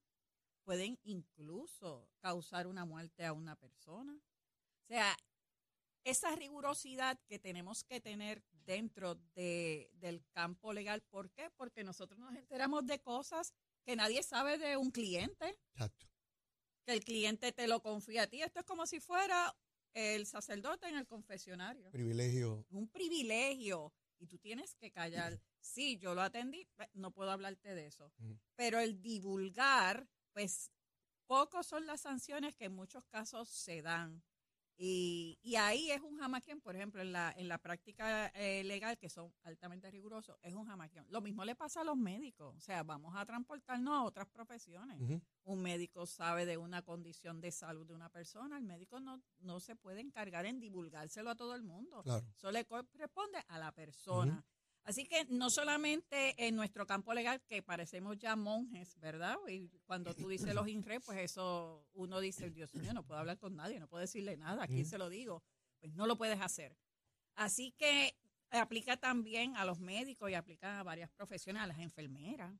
pueden 0.68 0.98
incluso 1.04 2.10
causar 2.20 2.66
una 2.66 2.84
muerte 2.84 3.24
a 3.24 3.32
una 3.32 3.56
persona. 3.56 4.12
O 4.12 4.86
sea, 4.86 5.16
esa 6.04 6.36
rigurosidad 6.36 7.18
que 7.26 7.38
tenemos 7.38 7.84
que 7.84 8.02
tener 8.02 8.44
dentro 8.66 9.14
de, 9.34 9.90
del 9.94 10.22
campo 10.26 10.74
legal, 10.74 11.00
¿por 11.08 11.30
qué? 11.30 11.48
Porque 11.56 11.84
nosotros 11.84 12.18
nos 12.20 12.36
enteramos 12.36 12.86
de 12.86 13.00
cosas 13.00 13.54
que 13.82 13.96
nadie 13.96 14.22
sabe 14.22 14.58
de 14.58 14.76
un 14.76 14.90
cliente 14.90 15.58
Exacto. 15.72 16.06
que 16.84 16.92
el 16.92 17.02
cliente 17.02 17.50
te 17.52 17.66
lo 17.66 17.80
confía 17.80 18.24
a 18.24 18.26
ti. 18.26 18.42
Esto 18.42 18.60
es 18.60 18.66
como 18.66 18.86
si 18.86 19.00
fuera 19.00 19.56
el 19.94 20.26
sacerdote 20.26 20.86
en 20.86 20.96
el 20.96 21.06
confesionario. 21.06 21.90
Privilegio. 21.92 22.66
Un 22.68 22.88
privilegio 22.88 23.94
y 24.18 24.26
tú 24.26 24.36
tienes 24.36 24.74
que 24.74 24.90
callar. 24.90 25.40
Sí, 25.60 25.98
yo 25.98 26.14
lo 26.14 26.22
atendí, 26.22 26.66
no 26.94 27.10
puedo 27.10 27.30
hablarte 27.30 27.74
de 27.74 27.86
eso. 27.86 28.10
Pero 28.54 28.78
el 28.78 29.02
divulgar, 29.02 30.08
pues 30.38 30.70
pocos 31.26 31.66
son 31.66 31.84
las 31.84 32.02
sanciones 32.02 32.54
que 32.54 32.66
en 32.66 32.74
muchos 32.76 33.04
casos 33.06 33.48
se 33.48 33.82
dan. 33.82 34.22
Y, 34.76 35.36
y 35.42 35.56
ahí 35.56 35.90
es 35.90 36.00
un 36.00 36.16
jamaquión, 36.16 36.60
por 36.60 36.76
ejemplo, 36.76 37.02
en 37.02 37.10
la, 37.10 37.34
en 37.36 37.48
la 37.48 37.58
práctica 37.58 38.28
eh, 38.28 38.62
legal, 38.62 38.96
que 38.96 39.08
son 39.08 39.34
altamente 39.42 39.90
rigurosos, 39.90 40.38
es 40.42 40.54
un 40.54 40.64
jamaquión. 40.64 41.04
Lo 41.10 41.20
mismo 41.20 41.44
le 41.44 41.56
pasa 41.56 41.80
a 41.80 41.84
los 41.84 41.96
médicos. 41.96 42.54
O 42.56 42.60
sea, 42.60 42.84
vamos 42.84 43.16
a 43.16 43.26
transportarnos 43.26 43.92
a 43.92 44.04
otras 44.04 44.28
profesiones 44.28 45.20
un 45.42 45.62
médico 45.62 46.06
sabe 46.06 46.44
de 46.46 46.56
una 46.56 46.82
condición 46.82 47.40
de 47.40 47.50
salud 47.50 47.86
de 47.86 47.94
una 47.94 48.10
persona, 48.10 48.58
el 48.58 48.64
médico 48.64 49.00
no, 49.00 49.20
no 49.40 49.60
se 49.60 49.74
puede 49.74 50.02
encargar 50.02 50.44
en 50.44 50.60
divulgárselo 50.60 51.30
a 51.30 51.34
todo 51.34 51.54
el 51.54 51.62
mundo. 51.62 52.02
Claro. 52.02 52.24
Eso 52.36 52.52
le 52.52 52.64
corresponde 52.66 53.42
a 53.48 53.58
la 53.58 53.72
persona. 53.72 54.44
Así 54.88 55.04
que 55.04 55.26
no 55.26 55.50
solamente 55.50 56.46
en 56.46 56.56
nuestro 56.56 56.86
campo 56.86 57.12
legal, 57.12 57.42
que 57.46 57.62
parecemos 57.62 58.16
ya 58.18 58.36
monjes, 58.36 58.98
¿verdad? 58.98 59.36
Y 59.46 59.68
cuando 59.84 60.14
tú 60.14 60.30
dices 60.30 60.54
los 60.54 60.66
INRE, 60.66 60.98
pues 61.00 61.18
eso 61.18 61.86
uno 61.92 62.20
dice, 62.20 62.48
Dios 62.48 62.74
mío, 62.74 62.94
no 62.94 63.04
puedo 63.04 63.20
hablar 63.20 63.36
con 63.36 63.54
nadie, 63.54 63.78
no 63.80 63.86
puedo 63.86 64.00
decirle 64.00 64.38
nada, 64.38 64.62
¿a 64.62 64.66
quién 64.66 64.80
Ujú. 64.80 64.88
se 64.88 64.96
lo 64.96 65.10
digo? 65.10 65.42
Pues 65.78 65.92
no 65.92 66.06
lo 66.06 66.16
puedes 66.16 66.40
hacer. 66.40 66.74
Así 67.34 67.72
que 67.72 68.16
aplica 68.48 68.96
también 68.96 69.58
a 69.58 69.66
los 69.66 69.78
médicos 69.78 70.30
y 70.30 70.34
aplica 70.34 70.80
a 70.80 70.84
varias 70.84 71.10
profesiones, 71.10 71.60
a 71.60 71.66
las 71.66 71.80
enfermeras, 71.80 72.58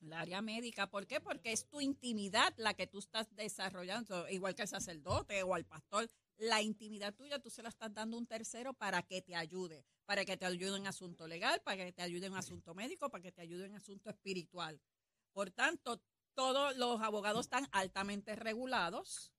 la 0.00 0.20
área 0.20 0.40
médica. 0.40 0.88
¿Por 0.88 1.06
qué? 1.06 1.20
Porque 1.20 1.52
es 1.52 1.68
tu 1.68 1.82
intimidad 1.82 2.54
la 2.56 2.72
que 2.72 2.86
tú 2.86 3.00
estás 3.00 3.28
desarrollando, 3.36 4.26
igual 4.30 4.54
que 4.54 4.62
el 4.62 4.68
sacerdote 4.68 5.42
o 5.42 5.54
al 5.54 5.66
pastor. 5.66 6.08
La 6.36 6.62
intimidad 6.62 7.14
tuya 7.14 7.38
tú 7.38 7.50
se 7.50 7.62
la 7.62 7.68
estás 7.68 7.92
dando 7.94 8.16
a 8.16 8.20
un 8.20 8.26
tercero 8.26 8.74
para 8.74 9.02
que 9.02 9.22
te 9.22 9.36
ayude, 9.36 9.86
para 10.04 10.24
que 10.24 10.36
te 10.36 10.44
ayude 10.44 10.76
en 10.76 10.86
asunto 10.86 11.28
legal, 11.28 11.62
para 11.62 11.84
que 11.84 11.92
te 11.92 12.02
ayude 12.02 12.26
en 12.26 12.34
asunto 12.34 12.74
médico, 12.74 13.10
para 13.10 13.22
que 13.22 13.32
te 13.32 13.42
ayude 13.42 13.66
en 13.66 13.76
asunto 13.76 14.10
espiritual. 14.10 14.80
Por 15.32 15.50
tanto, 15.50 16.02
todos 16.34 16.76
los 16.76 17.00
abogados 17.00 17.46
están 17.46 17.68
altamente 17.70 18.34
regulados. 18.34 19.32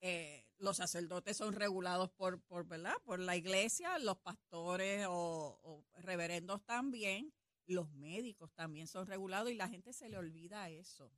Eh, 0.00 0.44
los 0.58 0.76
sacerdotes 0.76 1.36
son 1.36 1.54
regulados 1.54 2.10
por, 2.10 2.40
por, 2.42 2.66
¿verdad? 2.66 2.94
por 3.04 3.20
la 3.20 3.36
iglesia, 3.36 3.98
los 3.98 4.18
pastores 4.18 5.06
o, 5.08 5.60
o 5.62 5.84
reverendos 6.00 6.64
también, 6.64 7.32
los 7.66 7.90
médicos 7.92 8.52
también 8.54 8.86
son 8.86 9.06
regulados 9.06 9.50
y 9.50 9.54
la 9.54 9.68
gente 9.68 9.92
se 9.92 10.08
le 10.08 10.16
olvida 10.16 10.70
eso, 10.70 11.12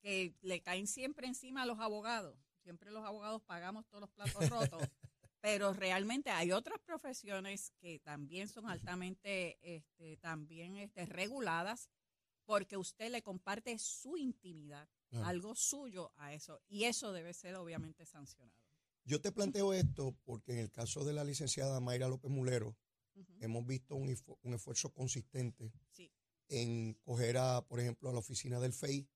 que 0.00 0.34
le 0.40 0.62
caen 0.62 0.86
siempre 0.86 1.26
encima 1.26 1.62
a 1.62 1.66
los 1.66 1.78
abogados. 1.78 2.49
Siempre 2.62 2.90
los 2.90 3.04
abogados 3.04 3.42
pagamos 3.42 3.86
todos 3.86 4.02
los 4.02 4.10
platos 4.10 4.48
rotos, 4.50 4.82
pero 5.40 5.72
realmente 5.72 6.30
hay 6.30 6.52
otras 6.52 6.78
profesiones 6.80 7.72
que 7.80 7.98
también 8.00 8.48
son 8.48 8.68
altamente 8.68 9.58
este, 9.62 10.16
también 10.18 10.76
este, 10.76 11.06
reguladas 11.06 11.90
porque 12.44 12.76
usted 12.76 13.10
le 13.10 13.22
comparte 13.22 13.78
su 13.78 14.16
intimidad, 14.16 14.88
algo 15.12 15.54
suyo 15.54 16.12
a 16.16 16.32
eso, 16.34 16.60
y 16.66 16.84
eso 16.84 17.12
debe 17.12 17.32
ser 17.32 17.54
obviamente 17.54 18.04
sancionado. 18.04 18.58
Yo 19.04 19.20
te 19.20 19.30
planteo 19.30 19.72
esto 19.72 20.16
porque 20.24 20.52
en 20.52 20.58
el 20.58 20.70
caso 20.70 21.04
de 21.04 21.12
la 21.12 21.22
licenciada 21.24 21.78
Mayra 21.80 22.08
López 22.08 22.30
Mulero, 22.30 22.76
hemos 23.40 23.64
visto 23.66 23.94
un, 23.94 24.12
un 24.42 24.54
esfuerzo 24.54 24.92
consistente 24.92 25.72
Sí. 25.92 26.10
en 26.48 26.94
coger 27.04 27.36
a, 27.38 27.62
por 27.62 27.78
ejemplo, 27.80 28.10
a 28.10 28.12
la 28.12 28.18
oficina 28.18 28.58
del 28.58 28.72
FEI 28.72 29.08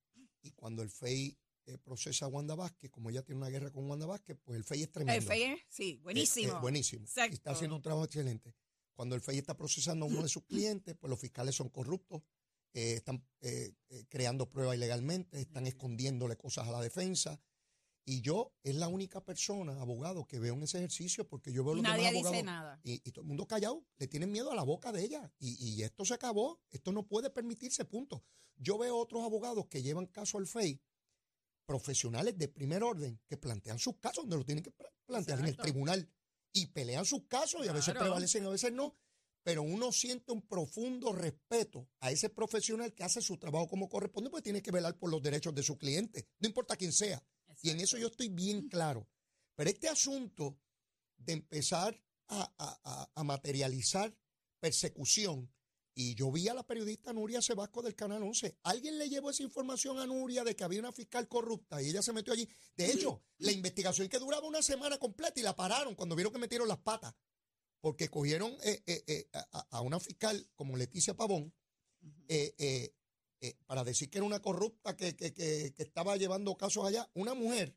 y 0.42 0.50
cuando 0.52 0.82
el 0.82 0.90
FEI 0.90 1.36
eh, 1.66 1.78
procesa 1.78 2.26
a 2.26 2.28
Wanda 2.28 2.54
Vázquez, 2.54 2.90
como 2.90 3.10
ella 3.10 3.22
tiene 3.22 3.38
una 3.40 3.48
guerra 3.48 3.70
con 3.70 3.88
Wanda 3.88 4.06
Vázquez, 4.06 4.36
pues 4.42 4.56
el 4.58 4.64
FEI 4.64 4.82
es 4.82 4.90
tremendo. 4.92 5.20
El 5.20 5.26
FEI, 5.26 5.58
sí, 5.68 6.00
buenísimo. 6.02 6.52
Eh, 6.52 6.56
eh, 6.56 6.60
buenísimo. 6.60 7.04
Exacto. 7.04 7.34
está 7.34 7.50
haciendo 7.52 7.76
un 7.76 7.82
trabajo 7.82 8.04
excelente. 8.04 8.54
Cuando 8.94 9.14
el 9.14 9.20
FEI 9.20 9.38
está 9.38 9.56
procesando 9.56 10.04
a 10.04 10.08
uno 10.08 10.22
de 10.22 10.28
sus 10.28 10.44
clientes, 10.44 10.94
pues 10.94 11.08
los 11.10 11.18
fiscales 11.18 11.54
son 11.54 11.68
corruptos, 11.68 12.22
eh, 12.74 12.94
están 12.94 13.24
creando 14.08 14.48
pruebas 14.50 14.76
ilegalmente, 14.76 15.40
están 15.40 15.66
escondiéndole 15.66 16.36
cosas 16.36 16.68
a 16.68 16.72
la 16.72 16.80
defensa. 16.80 17.40
Y 18.06 18.20
yo 18.20 18.54
es 18.62 18.74
la 18.74 18.88
única 18.88 19.24
persona, 19.24 19.80
abogado, 19.80 20.26
que 20.26 20.38
veo 20.38 20.54
en 20.54 20.62
ese 20.64 20.76
ejercicio 20.78 21.26
porque 21.26 21.50
yo 21.52 21.64
veo 21.64 21.74
los 21.74 21.82
nadie 21.82 22.08
demás 22.08 22.12
dice 22.12 22.26
abogados 22.26 22.44
nada. 22.44 22.80
y, 22.84 22.94
y 23.08 23.12
todo 23.12 23.22
el 23.22 23.28
mundo 23.28 23.46
callado, 23.46 23.86
le 23.96 24.06
tienen 24.08 24.30
miedo 24.30 24.52
a 24.52 24.54
la 24.54 24.62
boca 24.62 24.92
de 24.92 25.02
ella. 25.02 25.32
Y, 25.38 25.56
y 25.64 25.82
esto 25.82 26.04
se 26.04 26.12
acabó, 26.12 26.60
esto 26.70 26.92
no 26.92 27.06
puede 27.06 27.30
permitirse, 27.30 27.86
punto. 27.86 28.22
Yo 28.56 28.76
veo 28.76 28.96
otros 28.96 29.24
abogados 29.24 29.66
que 29.66 29.82
llevan 29.82 30.06
caso 30.06 30.36
al 30.36 30.46
FEI, 30.46 30.80
profesionales 31.66 32.36
de 32.38 32.48
primer 32.48 32.82
orden, 32.82 33.20
que 33.26 33.36
plantean 33.36 33.78
sus 33.78 33.96
casos 33.98 34.24
donde 34.24 34.36
lo 34.38 34.44
tienen 34.44 34.62
que 34.64 34.70
pla- 34.70 34.92
plantear 35.06 35.38
en 35.40 35.46
el 35.46 35.56
tribunal 35.56 36.08
y 36.52 36.66
pelean 36.66 37.04
sus 37.04 37.24
casos 37.26 37.64
y 37.64 37.68
a 37.68 37.72
veces 37.72 37.92
Claro. 37.92 38.00
prevalecen, 38.06 38.44
a 38.46 38.50
veces 38.50 38.72
no. 38.72 38.96
Pero 39.42 39.62
uno 39.62 39.92
siente 39.92 40.32
un 40.32 40.40
profundo 40.46 41.12
respeto 41.12 41.88
a 42.00 42.10
ese 42.10 42.30
profesional 42.30 42.94
que 42.94 43.04
hace 43.04 43.20
su 43.20 43.36
trabajo 43.36 43.68
como 43.68 43.88
corresponde, 43.88 44.30
porque 44.30 44.44
tiene 44.44 44.62
que 44.62 44.70
velar 44.70 44.98
por 44.98 45.10
los 45.10 45.22
derechos 45.22 45.54
de 45.54 45.62
su 45.62 45.76
cliente, 45.76 46.28
no 46.38 46.48
importa 46.48 46.76
quién 46.76 46.92
sea. 46.92 47.22
Y 47.60 47.70
en 47.70 47.80
eso 47.80 47.98
yo 47.98 48.06
estoy 48.08 48.28
bien 48.28 48.68
claro. 48.68 49.06
Pero 49.54 49.68
este 49.70 49.88
asunto 49.88 50.58
de 51.18 51.34
empezar 51.34 52.02
a, 52.28 52.42
a- 52.58 52.80
a- 52.84 53.10
a 53.14 53.24
materializar 53.24 54.16
persecución, 54.60 55.52
y 55.96 56.14
yo 56.16 56.30
vi 56.32 56.48
a 56.48 56.54
la 56.54 56.66
periodista 56.66 57.12
Nuria 57.12 57.40
Sebasco 57.40 57.80
del 57.82 57.94
Canal 57.94 58.22
11, 58.22 58.58
alguien 58.64 58.98
le 58.98 59.08
llevó 59.08 59.30
esa 59.30 59.42
información 59.44 59.98
a 59.98 60.06
Nuria 60.06 60.42
de 60.44 60.56
que 60.56 60.64
había 60.64 60.80
una 60.80 60.92
fiscal 60.92 61.28
corrupta 61.28 61.80
y 61.80 61.88
ella 61.90 62.02
se 62.02 62.12
metió 62.12 62.32
allí. 62.32 62.48
De 62.76 62.90
hecho, 62.90 63.22
la 63.38 63.52
investigación 63.52 64.08
que 64.08 64.18
duraba 64.18 64.46
una 64.46 64.60
semana 64.62 64.98
completa 64.98 65.38
y 65.38 65.42
la 65.44 65.54
pararon 65.54 65.94
cuando 65.94 66.16
vieron 66.16 66.32
que 66.32 66.38
metieron 66.40 66.66
las 66.68 66.78
patas, 66.78 67.14
porque 67.80 68.08
cogieron 68.08 68.52
eh, 68.64 68.82
eh, 68.86 69.04
eh, 69.06 69.28
a, 69.32 69.66
a 69.70 69.80
una 69.82 70.00
fiscal 70.00 70.50
como 70.56 70.76
Leticia 70.76 71.14
Pavón, 71.14 71.54
para 73.66 73.84
decir 73.84 74.10
que 74.10 74.18
era 74.18 74.26
una 74.26 74.40
corrupta 74.40 74.96
que, 74.96 75.14
que- 75.14 75.32
que- 75.32 75.72
que 75.74 75.82
estaba 75.82 76.16
llevando 76.16 76.56
casos 76.56 76.84
allá, 76.86 77.08
una 77.14 77.34
mujer 77.34 77.76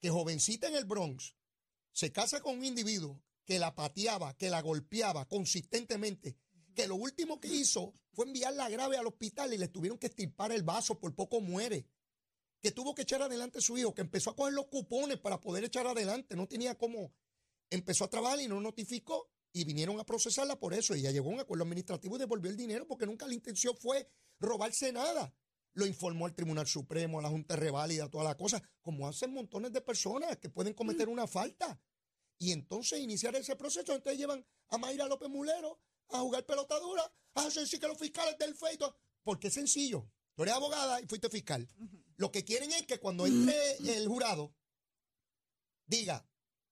que 0.00 0.10
jovencita 0.10 0.68
en 0.68 0.74
el 0.76 0.84
Bronx 0.84 1.34
se 1.92 2.12
casa 2.12 2.40
con 2.40 2.58
un 2.58 2.64
individuo 2.64 3.22
que 3.44 3.58
la 3.58 3.74
pateaba, 3.74 4.34
que 4.36 4.50
la 4.50 4.60
golpeaba 4.62 5.26
consistentemente, 5.26 6.36
que 6.74 6.86
lo 6.86 6.96
último 6.96 7.40
que 7.40 7.48
hizo 7.48 7.94
fue 8.12 8.26
enviarla 8.26 8.68
grave 8.68 8.96
al 8.96 9.06
hospital 9.06 9.52
y 9.54 9.58
le 9.58 9.68
tuvieron 9.68 9.98
que 9.98 10.06
estirpar 10.06 10.52
el 10.52 10.62
vaso, 10.62 10.98
por 10.98 11.14
poco 11.14 11.40
muere, 11.40 11.86
que 12.60 12.72
tuvo 12.72 12.94
que 12.94 13.02
echar 13.02 13.22
adelante 13.22 13.58
a 13.58 13.62
su 13.62 13.76
hijo, 13.78 13.94
que 13.94 14.02
empezó 14.02 14.30
a 14.30 14.36
coger 14.36 14.54
los 14.54 14.66
cupones 14.66 15.18
para 15.18 15.40
poder 15.40 15.64
echar 15.64 15.86
adelante, 15.86 16.36
no 16.36 16.46
tenía 16.46 16.76
cómo, 16.76 17.12
empezó 17.70 18.04
a 18.04 18.10
trabajar 18.10 18.40
y 18.40 18.48
no 18.48 18.60
notificó 18.60 19.30
y 19.52 19.64
vinieron 19.64 20.00
a 20.00 20.04
procesarla 20.04 20.58
por 20.58 20.74
eso. 20.74 20.94
Ella 20.94 21.10
llegó 21.10 21.30
a 21.30 21.34
un 21.34 21.40
acuerdo 21.40 21.64
administrativo 21.64 22.16
y 22.16 22.18
devolvió 22.18 22.50
el 22.50 22.56
dinero 22.56 22.86
porque 22.86 23.06
nunca 23.06 23.26
la 23.26 23.34
intención 23.34 23.76
fue 23.76 24.08
robarse 24.40 24.92
nada. 24.92 25.34
Lo 25.74 25.86
informó 25.86 26.26
al 26.26 26.34
Tribunal 26.34 26.66
Supremo, 26.66 27.18
a 27.18 27.22
la 27.22 27.28
Junta 27.28 27.56
Reválida, 27.56 28.08
toda 28.08 28.24
la 28.24 28.36
cosa, 28.36 28.62
como 28.80 29.08
hacen 29.08 29.32
montones 29.32 29.72
de 29.72 29.80
personas 29.80 30.38
que 30.38 30.48
pueden 30.48 30.74
cometer 30.74 31.08
una 31.08 31.26
falta. 31.26 31.80
Y 32.38 32.52
entonces 32.52 33.00
iniciar 33.00 33.34
ese 33.36 33.56
proceso, 33.56 33.94
entonces 33.94 34.18
llevan 34.18 34.44
a 34.68 34.78
Mayra 34.78 35.06
López 35.06 35.28
Mulero 35.28 35.80
a 36.10 36.20
jugar 36.20 36.44
pelotadura, 36.46 37.02
a 37.34 37.46
hacer 37.46 37.66
sí 37.66 37.78
que 37.78 37.88
los 37.88 37.98
fiscales 37.98 38.38
del 38.38 38.54
feito. 38.54 38.96
Porque 39.22 39.48
es 39.48 39.54
sencillo. 39.54 40.06
Tú 40.34 40.42
eres 40.42 40.54
abogada 40.54 41.00
y 41.00 41.06
fuiste 41.06 41.28
fiscal. 41.28 41.66
Lo 42.16 42.30
que 42.30 42.44
quieren 42.44 42.72
es 42.72 42.86
que 42.86 42.98
cuando 42.98 43.26
entre 43.26 43.76
el 43.78 44.06
jurado, 44.06 44.54
diga, 45.86 46.26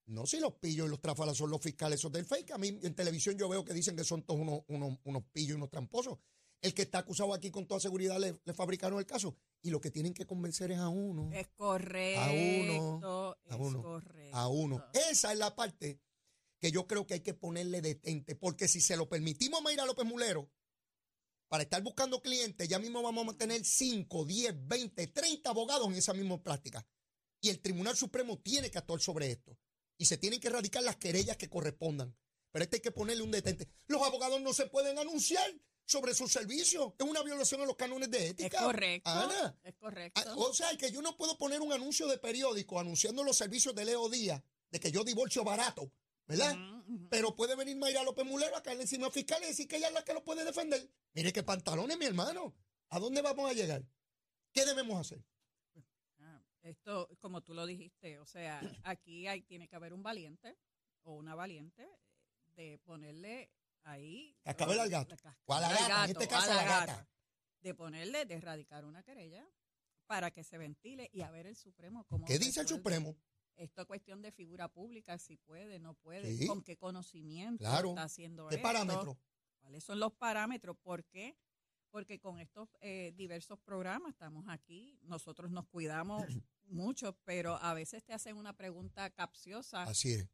no 0.07 0.27
si 0.27 0.41
los 0.41 0.55
pillos 0.55 0.87
y 0.87 0.91
los 0.91 1.01
tráfalas 1.01 1.37
son 1.37 1.51
los 1.51 1.61
fiscales, 1.61 1.99
esos 1.99 2.13
del 2.13 2.27
fake. 2.27 2.51
A 2.53 2.59
mí 2.59 2.79
en 2.83 2.95
televisión 2.95 3.37
yo 3.39 3.49
veo 3.49 3.65
que 3.65 3.73
dicen 3.73 3.97
que 3.97 4.05
son 4.05 4.23
todos 4.23 4.41
unos, 4.41 4.63
unos, 4.69 4.99
unos 5.05 5.23
pillos 5.33 5.51
y 5.51 5.55
unos 5.55 5.71
tramposos. 5.71 6.19
El 6.61 6.75
que 6.75 6.83
está 6.83 6.99
acusado 6.99 7.35
aquí 7.35 7.51
con 7.51 7.67
toda 7.67 7.81
seguridad 7.81 8.21
le, 8.21 8.39
le 8.45 8.55
fabricaron 8.55 8.99
el 8.99 9.07
caso. 9.07 9.37
Y 9.63 9.71
lo 9.71 9.81
que 9.81 9.91
tienen 9.91 10.15
que 10.15 10.27
convencer 10.27 10.71
es 10.71 10.79
a 10.79 10.89
uno. 10.89 11.31
Es 11.33 11.49
correcto. 11.49 12.21
A 12.21 12.31
uno, 12.31 13.37
es 13.45 13.53
a 13.53 13.57
uno, 13.57 13.83
correcto. 13.83 14.37
a 14.37 14.49
uno. 14.49 14.85
Esa 14.93 15.33
es 15.33 15.39
la 15.39 15.55
parte 15.55 16.01
que 16.63 16.71
yo 16.71 16.87
creo 16.87 17.09
que 17.09 17.15
hay 17.15 17.21
que 17.21 17.35
ponerle 17.35 17.81
detente, 17.81 18.37
porque 18.37 18.69
si 18.69 18.81
se 18.81 18.97
lo 18.97 19.09
permitimos 19.09 19.59
a 19.59 19.63
Mayra 19.65 19.85
López 19.85 20.07
Mulero, 20.07 20.49
para 21.49 21.65
estar 21.65 21.83
buscando 21.83 22.23
clientes, 22.23 22.69
ya 22.69 22.79
mismo 22.79 23.03
vamos 23.03 23.35
a 23.35 23.37
tener 23.37 23.65
5, 23.65 24.25
10, 24.25 24.69
20, 24.69 25.09
30 25.09 25.51
abogados 25.51 25.89
en 25.89 25.97
esa 25.97 26.15
misma 26.15 26.41
práctica. 26.41 26.87
Y 27.41 27.49
el 27.49 27.61
Tribunal 27.61 27.97
Supremo 27.97 28.39
tiene 28.39 28.71
que 28.71 28.79
actuar 28.79 29.01
sobre 29.01 29.33
esto. 29.33 29.59
Y 29.99 30.07
se 30.07 30.19
tienen 30.19 30.39
que 30.39 30.47
erradicar 30.47 30.85
las 30.85 30.97
querellas 30.97 31.37
que 31.37 31.51
correspondan. 31.51 32.17
Pero 32.53 32.63
este 32.63 32.77
hay 32.77 32.81
que 32.83 32.93
ponerle 32.93 33.25
un 33.25 33.33
detente. 33.33 33.67
Los 33.89 34.01
abogados 34.03 34.41
no 34.41 34.53
se 34.53 34.67
pueden 34.67 35.01
anunciar 35.01 35.53
sobre 35.85 36.15
sus 36.15 36.31
servicios. 36.31 36.93
Es 36.97 37.07
una 37.07 37.25
violación 37.25 37.61
a 37.63 37.67
los 37.67 37.75
cánones 37.75 38.09
de 38.09 38.19
Es 38.19 38.31
ética. 38.31 38.63
correcto. 38.63 39.11
Ana. 39.11 39.59
Es 39.65 39.75
correcto. 39.75 40.23
O 40.37 40.55
sea, 40.55 40.77
que 40.77 40.93
yo 40.93 41.03
no 41.03 41.17
puedo 41.17 41.37
poner 41.37 41.61
un 41.61 41.73
anuncio 41.73 42.07
de 42.07 42.19
periódico 42.19 42.79
anunciando 42.79 43.25
los 43.25 43.37
servicios 43.37 43.75
de 43.75 43.85
Leo 43.85 44.09
Díaz, 44.09 44.41
de 44.71 44.79
que 44.79 44.93
yo 44.93 45.03
divorcio 45.03 45.43
barato, 45.43 45.93
¿verdad? 46.39 46.57
Pero 47.11 47.35
puede 47.35 47.57
venir 47.57 47.77
Mayra 47.77 48.03
López 48.03 48.25
Mulero 48.25 48.57
a 48.57 48.63
caerle 48.63 48.83
encima 48.83 49.07
al 49.07 49.13
fiscal 49.13 49.43
y 49.43 49.47
decir 49.47 49.69
que 49.69 49.77
ella 49.77 49.89
es 49.89 49.95
la 49.95 50.05
que 50.05 50.15
lo 50.15 50.25
puede 50.25 50.45
defender. 50.45 50.89
Mire 51.15 51.33
qué 51.33 51.43
pantalones, 51.43 51.97
mi 51.99 52.07
hermano. 52.07 52.55
¿A 52.89 52.99
dónde 52.99 53.23
vamos 53.23 53.51
a 53.51 53.55
llegar? 53.55 53.83
¿Qué 54.53 54.65
debemos 54.65 55.01
hacer? 55.01 55.25
Ah, 56.19 56.43
Esto, 56.63 57.09
como 57.21 57.41
tú 57.43 57.55
lo 57.55 57.65
dijiste, 57.67 58.19
o 58.19 58.27
sea, 58.27 58.61
aquí 58.85 59.27
hay, 59.27 59.43
tiene 59.43 59.69
que 59.69 59.77
haber 59.77 59.95
un 59.95 60.03
valiente 60.03 60.59
o 61.03 61.15
una 61.15 61.35
valiente 61.35 61.89
de 62.57 62.79
ponerle 62.85 63.51
ahí. 63.85 64.37
Cascabel 64.43 64.81
al 64.81 64.91
gato. 64.91 65.09
cascabel 65.11 65.39
O 65.47 65.55
a 65.55 65.61
la 65.61 65.71
gata, 65.71 66.05
en 66.05 66.11
este 66.11 66.29
caso 66.29 66.53
a 66.53 66.55
la 66.55 66.65
gata. 66.65 67.09
De 67.61 67.75
ponerle, 67.75 68.27
de 68.27 68.35
erradicar 68.35 68.85
una 68.85 69.03
querella 69.03 69.47
para 70.07 70.31
que 70.31 70.45
se 70.45 70.59
ventile 70.59 71.09
y 71.13 71.23
a 71.23 71.31
ver 71.31 71.47
el 71.47 71.57
Supremo 71.57 72.05
cómo. 72.05 72.27
¿Qué 72.27 72.39
dice 72.39 72.61
el. 72.61 72.69
Supremo? 72.69 73.17
Esto 73.57 73.83
es 73.83 73.87
cuestión 73.87 74.23
de 74.23 74.33
figura 74.33 74.69
pública, 74.69 75.19
si 75.19 75.37
puede, 75.37 75.79
no 75.79 75.95
puede, 75.95 76.37
Sí. 76.37 76.47
con 76.47 76.63
qué 76.63 76.77
conocimiento 76.77 77.59
Claro. 77.65 77.91
está 77.91 78.05
haciendo 78.05 78.49
¿Qué 78.49 78.57
esto. 78.57 79.19
¿Cuáles 79.61 79.85
son 79.85 80.01
los 80.01 80.13
parámetros? 80.15 80.77
¿Por 80.83 81.05
qué? 81.05 81.37
Porque 81.91 82.19
con 82.19 82.39
estos 82.41 82.71
eh, 82.81 83.13
diversos 83.15 83.59
programas 83.61 84.13
estamos 84.13 84.47
aquí, 84.49 84.99
nosotros 85.03 85.51
nos 85.51 85.67
cuidamos 85.69 86.23
mucho, 86.65 87.17
pero 87.25 87.57
a 87.57 87.75
veces 87.75 88.03
te 88.03 88.13
hacen 88.15 88.37
una 88.37 88.55
pregunta 88.57 89.11
capciosa 89.11 89.87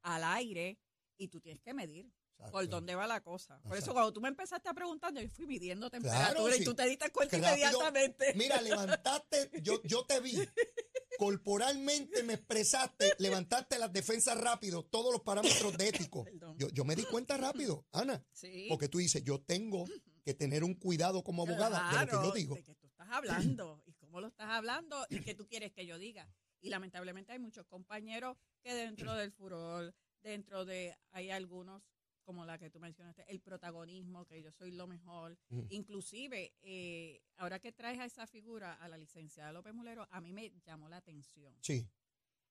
al 0.02 0.25
aire 0.25 0.78
y 1.16 1.28
tú 1.28 1.40
tienes 1.40 1.60
que 1.60 1.75
medir 1.75 2.06
Exacto. 2.34 2.52
por 2.52 2.68
dónde 2.68 2.94
va 2.94 3.08
la 3.08 3.20
cosa. 3.20 3.60
Por 3.62 3.76
eso 3.76 3.92
cuando 3.92 4.12
tú 4.12 4.20
me 4.20 4.28
empezaste 4.28 4.68
a 4.68 4.72
preguntar, 4.75 5.12
yo 5.12 5.28
fui 5.28 5.46
midiendo 5.46 5.90
temperatura 5.90 6.54
sí. 6.54 6.62
y 6.62 6.64
tú 6.64 6.75
te 6.75 6.87
diste 6.87 7.10
cuenta 7.10 7.37
rápido- 7.37 7.56
inmediatamente. 7.56 8.34
Mira, 8.37 8.62
levantaste, 8.62 9.50
yo, 9.60 9.82
yo 9.82 10.04
te 10.06 10.20
vi. 10.20 10.34
Corporalmente 11.18 12.22
me 12.22 12.34
expresaste, 12.34 13.12
levantaste 13.18 13.78
las 13.78 13.92
defensas 13.92 14.40
rápido, 14.40 14.84
todos 14.84 15.12
los 15.12 15.22
parámetros 15.22 15.76
de 15.76 15.88
ético. 15.88 16.25
Yo, 16.56 16.68
yo 16.70 16.84
me 16.84 16.94
di 16.96 17.04
cuenta 17.04 17.37
rápido, 17.37 17.84
Ana, 17.92 18.25
Sí. 18.32 18.66
porque 18.68 18.88
tú 18.88 18.98
dices, 18.98 19.22
yo 19.25 19.40
tengo 19.40 19.84
que 20.25 20.34
tener 20.34 20.62
un 20.62 20.75
cuidado 20.75 21.22
como 21.25 21.42
abogada 21.42 21.90
de 21.90 22.12
lo 22.12 22.20
que 22.22 22.26
yo 22.28 22.32
digo. 22.32 22.54
De 22.54 22.62
que 22.62 22.75
tú 22.76 22.87
estás 22.87 23.08
hablando 23.10 23.82
y 23.84 23.92
cómo 23.94 24.20
lo 24.20 24.28
estás 24.28 24.48
hablando 24.48 25.04
y 25.10 25.20
qué 25.20 25.34
tú 25.34 25.46
quieres 25.46 25.72
que 25.72 25.87
yo 25.87 25.98
diga. 25.98 26.30
Y 26.60 26.70
lamentablemente 26.70 27.32
hay 27.32 27.38
muchos 27.38 27.66
compañeros 27.66 28.37
que 28.62 28.75
dentro 28.75 29.14
del 29.14 29.32
furor, 29.32 29.94
dentro 30.22 30.64
de, 30.64 30.96
hay 31.10 31.30
algunos 31.30 31.82
como 32.28 32.44
la 32.44 32.58
que 32.58 32.68
tú 32.68 32.78
mencionaste, 32.78 33.25
el 33.26 33.40
protagonismo, 33.40 34.26
que 34.26 34.42
yo 34.42 34.52
soy 34.52 34.70
lo 34.73 34.87
mejor. 34.87 35.38
Mm. 35.49 35.62
Inclusive, 35.70 36.52
eh, 36.61 37.23
ahora 37.38 37.58
que 37.58 37.73
traes 37.73 37.99
a 37.99 38.04
esa 38.04 38.26
figura, 38.26 38.75
a 38.75 38.87
la 38.87 38.99
licenciada 38.99 39.50
López 39.50 39.73
Mulero, 39.73 40.06
a 40.11 40.20
mí 40.20 40.35
me 40.35 40.50
llamó 40.66 40.90
la 40.90 40.99
atención. 40.99 41.56
Sí, 41.62 41.88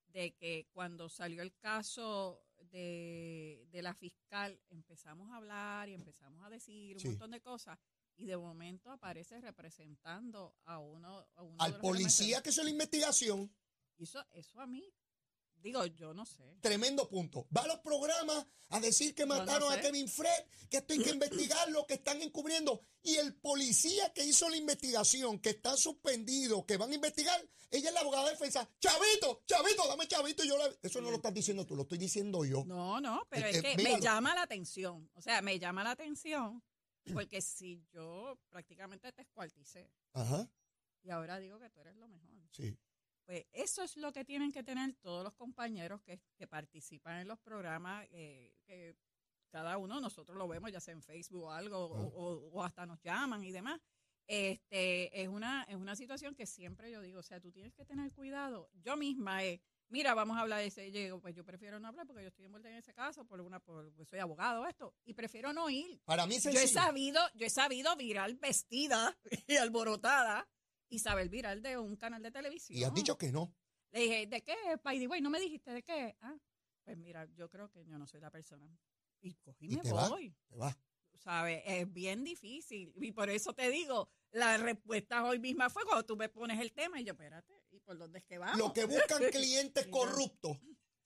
de 0.07 0.33
que 0.33 0.65
cuando 0.73 1.09
salió 1.09 1.43
el 1.43 1.53
caso 1.57 2.41
de, 2.71 3.67
de 3.69 3.81
la 3.83 3.93
fiscal, 3.93 4.59
empezamos 4.69 5.29
a 5.29 5.35
hablar 5.35 5.89
y 5.89 5.93
empezamos 5.93 6.43
a 6.43 6.49
decir 6.49 6.95
un 6.95 7.01
Sí. 7.01 7.09
montón 7.09 7.29
de 7.29 7.41
cosas. 7.41 7.77
Y 8.15 8.25
de 8.25 8.35
momento 8.35 8.89
aparece 8.89 9.39
representando 9.41 10.55
a 10.65 10.79
uno, 10.79 11.27
a 11.35 11.43
uno 11.43 11.57
de 11.57 11.63
Al 11.65 11.71
los 11.73 11.81
policía 11.81 12.41
que 12.41 12.49
hizo 12.49 12.63
la 12.63 12.71
investigación, 12.71 13.53
Eso, 13.99 14.25
eso 14.31 14.59
a 14.59 14.65
mí, 14.65 14.91
digo, 15.61 15.85
yo 15.85 16.13
no 16.13 16.25
sé. 16.25 16.43
tremendo 16.61 17.07
punto. 17.09 17.47
Va 17.55 17.61
a 17.63 17.67
los 17.67 17.79
programas 17.79 18.45
a 18.69 18.79
decir 18.79 19.13
que 19.15 19.25
no 19.25 19.35
mataron 19.37 19.71
a. 19.71 19.79
Kevin 19.81 20.07
Fred, 20.07 20.45
que 20.69 20.77
esto 20.77 20.93
hay 20.93 20.99
que 20.99 21.09
investigarlo, 21.11 21.85
que 21.87 21.95
están 21.95 22.21
encubriendo. 22.21 22.81
Y 23.03 23.15
el 23.17 23.35
policía 23.35 24.11
que 24.13 24.25
hizo 24.25 24.49
la 24.49 24.57
investigación, 24.57 25.39
que 25.39 25.49
está 25.51 25.75
suspendido, 25.77 26.65
que 26.65 26.77
van 26.77 26.91
a 26.91 26.95
investigar, 26.95 27.39
ella 27.71 27.89
es 27.89 27.93
la 27.93 28.01
abogada 28.01 28.25
de 28.25 28.31
defensa. 28.31 28.69
Chavito, 28.79 29.43
chavito, 29.45 29.87
dame 29.87 30.07
chavito. 30.07 30.43
y 30.43 30.47
Yo 30.47 30.57
la- 30.57 30.73
Eso 30.81 31.01
no 31.01 31.09
lo 31.09 31.17
estás 31.17 31.33
diciendo 31.33 31.65
tú, 31.65 31.75
lo 31.75 31.83
estoy 31.83 31.97
diciendo 31.97 32.43
yo. 32.45 32.63
No, 32.65 32.99
no, 33.01 33.25
pero 33.29 33.47
Eh, 33.47 33.51
es 33.51 33.57
eh, 33.57 33.75
que 33.77 33.83
me 33.83 33.99
llama 33.99 34.33
la 34.35 34.43
atención. 34.43 35.09
O 35.13 35.21
sea, 35.21 35.41
me 35.41 35.57
llama 35.59 35.83
la 35.83 35.91
atención 35.91 36.63
porque 37.13 37.41
si 37.41 37.81
yo 37.93 38.37
prácticamente 38.49 39.11
te 39.13 39.21
escuarticé 39.21 39.89
Ajá, 40.13 40.49
y 41.03 41.09
ahora 41.09 41.39
digo 41.39 41.57
que 41.59 41.69
tú 41.69 41.79
eres 41.79 41.95
lo 41.95 42.07
mejor. 42.09 42.27
sí. 42.51 42.77
Pues 43.27 43.45
eso 43.51 43.83
es 43.83 43.97
lo 43.97 44.11
que 44.13 44.23
tienen 44.23 44.51
que 44.53 44.63
tener 44.63 44.95
todos 44.95 45.21
los 45.23 45.33
compañeros 45.35 46.01
que, 46.01 46.19
que 46.37 46.47
participan 46.47 47.19
en 47.19 47.27
los 47.27 47.37
programas, 47.39 48.07
eh, 48.11 48.55
que 48.65 48.95
cada 49.51 49.77
uno 49.77 49.99
nosotros 49.99 50.37
lo 50.37 50.47
vemos 50.47 50.71
ya 50.71 50.79
sea 50.79 50.93
en 50.93 51.03
Facebook 51.03 51.43
o 51.43 51.51
algo, 51.51 51.77
o, 51.77 51.97
Ah. 51.97 52.09
o- 52.15 52.49
o 52.53 52.63
hasta 52.63 52.85
nos 52.85 53.01
llaman 53.01 53.43
y 53.43 53.51
demás. 53.51 53.81
Este, 54.29 55.21
es 55.21 55.27
una, 55.27 55.63
es 55.63 55.75
una 55.75 55.95
situación 55.95 56.35
que 56.35 56.45
siempre 56.45 56.91
yo 56.91 57.01
digo, 57.01 57.19
o 57.19 57.23
sea, 57.23 57.39
tú 57.41 57.51
tienes 57.51 57.73
que 57.73 57.85
tener 57.85 58.11
cuidado. 58.13 58.69
Yo 58.81 58.95
misma, 58.97 59.43
eh, 59.43 59.61
mira, 59.89 60.13
vamos 60.13 60.37
a 60.37 60.41
hablar 60.41 60.59
de 60.59 60.67
ese, 60.67 60.91
yo 60.91 60.99
digo, 60.99 61.19
pues 61.21 61.33
yo 61.35 61.43
prefiero 61.45 61.79
no 61.79 61.87
hablar 61.87 62.05
porque 62.07 62.23
yo 62.23 62.27
estoy 62.29 62.45
envuelta 62.45 62.69
en 62.69 62.75
ese 62.75 62.93
caso, 62.93 63.25
por 63.25 63.39
una, 63.41 63.59
por, 63.59 63.91
pues 63.93 64.07
soy 64.09 64.19
abogado, 64.19 64.65
esto, 64.67 64.93
y 65.05 65.13
prefiero 65.13 65.53
no 65.53 65.69
ir. 65.69 66.01
Para 66.05 66.25
mí 66.25 66.35
es 66.35 66.43
Yo 66.43 66.51
he 66.51 66.67
sabido, 66.67 67.21
yo 67.35 67.45
he 67.45 67.49
sabido 67.49 67.95
virar 67.95 68.33
vestida 68.35 69.17
y 69.47 69.55
alborotada 69.55 70.47
y 70.89 70.99
saber 70.99 71.29
virar 71.29 71.61
de 71.61 71.77
un 71.77 71.95
canal 71.95 72.21
de 72.21 72.31
televisión. 72.31 72.77
Y 72.77 72.83
has 72.83 72.93
dicho 72.93 73.17
que 73.17 73.31
no. 73.31 73.53
Le 73.91 74.01
dije, 74.01 74.27
¿de 74.27 74.43
qué, 74.43 74.55
By 74.83 74.99
the 74.99 75.07
way? 75.07 75.21
No 75.21 75.29
me 75.29 75.39
dijiste 75.39 75.71
de 75.71 75.83
qué. 75.83 76.15
Ah, 76.21 76.37
pues 76.83 76.97
mira, 76.97 77.25
yo 77.35 77.49
creo 77.49 77.69
que 77.69 77.85
yo 77.85 77.97
no 77.97 78.07
soy 78.07 78.19
la 78.19 78.31
persona. 78.31 78.65
Y 79.21 79.35
cogí 79.35 79.67
y 79.67 79.75
me 79.75 79.81
te 79.81 79.91
voy. 79.91 80.35
Te. 80.49 80.55
¿Sabes? 81.17 81.63
Es 81.65 81.91
bien 81.91 82.23
difícil. 82.23 82.93
Y 82.97 83.11
por 83.11 83.29
eso 83.29 83.53
te 83.53 83.69
digo, 83.69 84.09
la 84.31 84.57
respuesta 84.57 85.23
hoy 85.25 85.39
misma 85.39 85.69
fue 85.69 85.83
cuando 85.83 86.05
tú 86.05 86.15
me 86.15 86.29
pones 86.29 86.59
el 86.59 86.71
tema 86.73 87.01
y 87.01 87.05
yo, 87.05 87.13
espérate, 87.13 87.53
¿y 87.71 87.79
por 87.79 87.97
dónde 87.97 88.19
es 88.19 88.25
que 88.25 88.37
vamos? 88.37 88.57
Lo 88.57 88.73
que 88.73 88.85
buscan 88.85 89.23
clientes 89.31 89.87
corruptos 89.87 90.59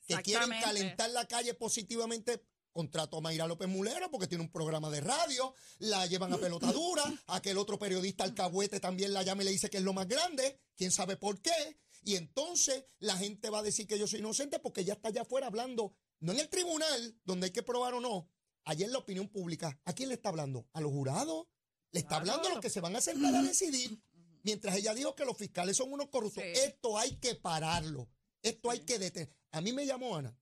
que 0.06 0.22
quieren 0.22 0.50
calentar 0.62 1.10
la 1.12 1.28
calle 1.28 1.54
positivamente. 1.54 2.44
Contrato 2.72 3.18
a 3.18 3.22
Mayra 3.22 3.48
López 3.48 3.68
Mulero 3.68 4.10
porque 4.10 4.28
tiene 4.28 4.44
un 4.44 4.52
programa 4.52 4.90
de 4.90 5.02
radio, 5.02 5.54
la 5.80 6.06
llevan 6.06 6.32
a 6.34 6.38
pelotadura, 6.38 7.04
aquel 7.28 7.58
otro 7.58 7.78
periodista 7.78 8.24
alcahuete 8.24 8.80
también 8.80 9.14
la 9.14 9.24
llama 9.24 9.42
y 9.42 9.46
le 9.46 9.52
dice 9.52 9.70
que 9.70 9.78
es 9.78 9.84
lo 9.84 9.94
más 9.94 10.08
grande, 10.08 10.60
quién 10.78 10.92
sabe 10.92 11.18
por 11.18 11.42
qué, 11.42 11.78
y 12.04 12.16
entonces 12.16 12.86
la 13.00 13.18
gente 13.18 13.50
va 13.50 13.60
a 13.60 13.64
decir 13.64 13.88
que 13.88 14.00
yo 14.00 14.08
soy 14.08 14.20
inocente 14.20 14.60
porque 14.60 14.86
ya 14.86 14.94
está 14.94 15.10
allá 15.10 15.24
afuera 15.24 15.48
hablando, 15.48 15.94
no 16.22 16.32
en 16.32 16.40
el 16.40 16.50
tribunal, 16.50 17.20
donde 17.26 17.46
hay 17.48 17.52
que 17.52 17.62
probar 17.64 17.94
o 17.94 18.00
no, 18.00 18.30
allá 18.64 18.86
en 18.86 18.92
la 18.94 19.00
opinión 19.00 19.28
pública. 19.28 19.80
¿A 19.86 19.94
quién 19.94 20.10
le 20.10 20.16
está 20.16 20.30
hablando? 20.30 20.68
¿A 20.74 20.80
los 20.82 20.92
jurados? 20.92 21.48
Le 21.92 22.00
está 22.00 22.22
Claro. 22.22 22.22
hablando 22.22 22.48
a 22.48 22.52
los 22.54 22.62
que 22.62 22.70
se 22.70 22.80
van 22.80 22.96
a 22.96 23.02
sentar 23.02 23.36
a 23.36 23.42
decidir. 23.42 24.02
Mientras 24.44 24.76
ella 24.78 24.94
dijo 24.94 25.14
que 25.16 25.26
los 25.26 25.38
fiscales 25.38 25.76
son 25.78 25.92
unos 25.92 26.08
corruptos. 26.10 26.42
Sí. 26.44 26.50
Esto 26.56 26.98
hay 26.98 27.18
que 27.18 27.36
pararlo. 27.36 28.10
Esto 28.42 28.72
hay 28.72 28.80
que 28.80 28.98
detener. 28.98 29.36
A 29.52 29.62
mí 29.62 29.74
me 29.74 29.86
llamó 29.86 30.16
Ana 30.16 30.36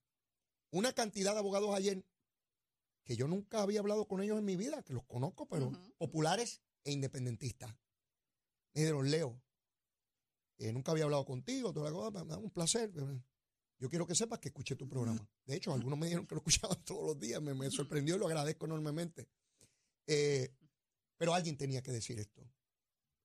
una 0.72 0.94
cantidad 0.94 1.34
de 1.34 1.40
abogados 1.40 1.74
ayer 1.74 2.06
que 3.10 3.16
yo 3.16 3.28
nunca 3.28 3.64
había 3.64 3.80
hablado 3.80 4.08
con 4.08 4.22
ellos 4.22 4.38
en 4.38 4.46
mi 4.46 4.56
vida, 4.56 4.84
que 4.84 4.94
los 4.94 5.04
conozco, 5.06 5.48
pero 5.48 5.72
populares 5.98 6.62
e 6.84 6.92
independentistas. 6.92 7.72
Me 8.76 8.82
dijeron, 8.82 9.10
Leo, 9.10 9.42
eh, 10.60 10.72
nunca 10.72 10.92
había 10.92 11.06
hablado 11.06 11.26
contigo, 11.26 11.74
toda 11.74 11.90
la 11.90 11.92
cosa, 11.92 12.24
me 12.24 12.30
da 12.30 12.38
un 12.38 12.52
placer. 12.52 12.92
Yo 13.80 13.90
quiero 13.90 14.06
que 14.06 14.14
sepas 14.14 14.38
que 14.38 14.50
escuché 14.50 14.76
tu 14.76 14.88
programa. 14.88 15.28
De 15.44 15.56
hecho, 15.56 15.74
algunos 15.74 15.98
me 15.98 16.06
dijeron 16.06 16.28
que 16.28 16.36
lo 16.36 16.42
escuchaban 16.42 16.78
todos 16.86 17.04
los 17.04 17.20
días, 17.20 17.42
me, 17.42 17.56
me 17.56 17.72
sorprendió 17.72 18.16
y 18.16 18.20
lo 18.20 18.28
agradezco 18.28 18.68
enormemente. 18.68 19.28
Eh, 20.06 20.54
pero 21.18 21.34
alguien 21.34 21.58
tenía 21.58 21.82
que 21.82 21.92
decir 21.92 22.20
esto. 22.20 22.48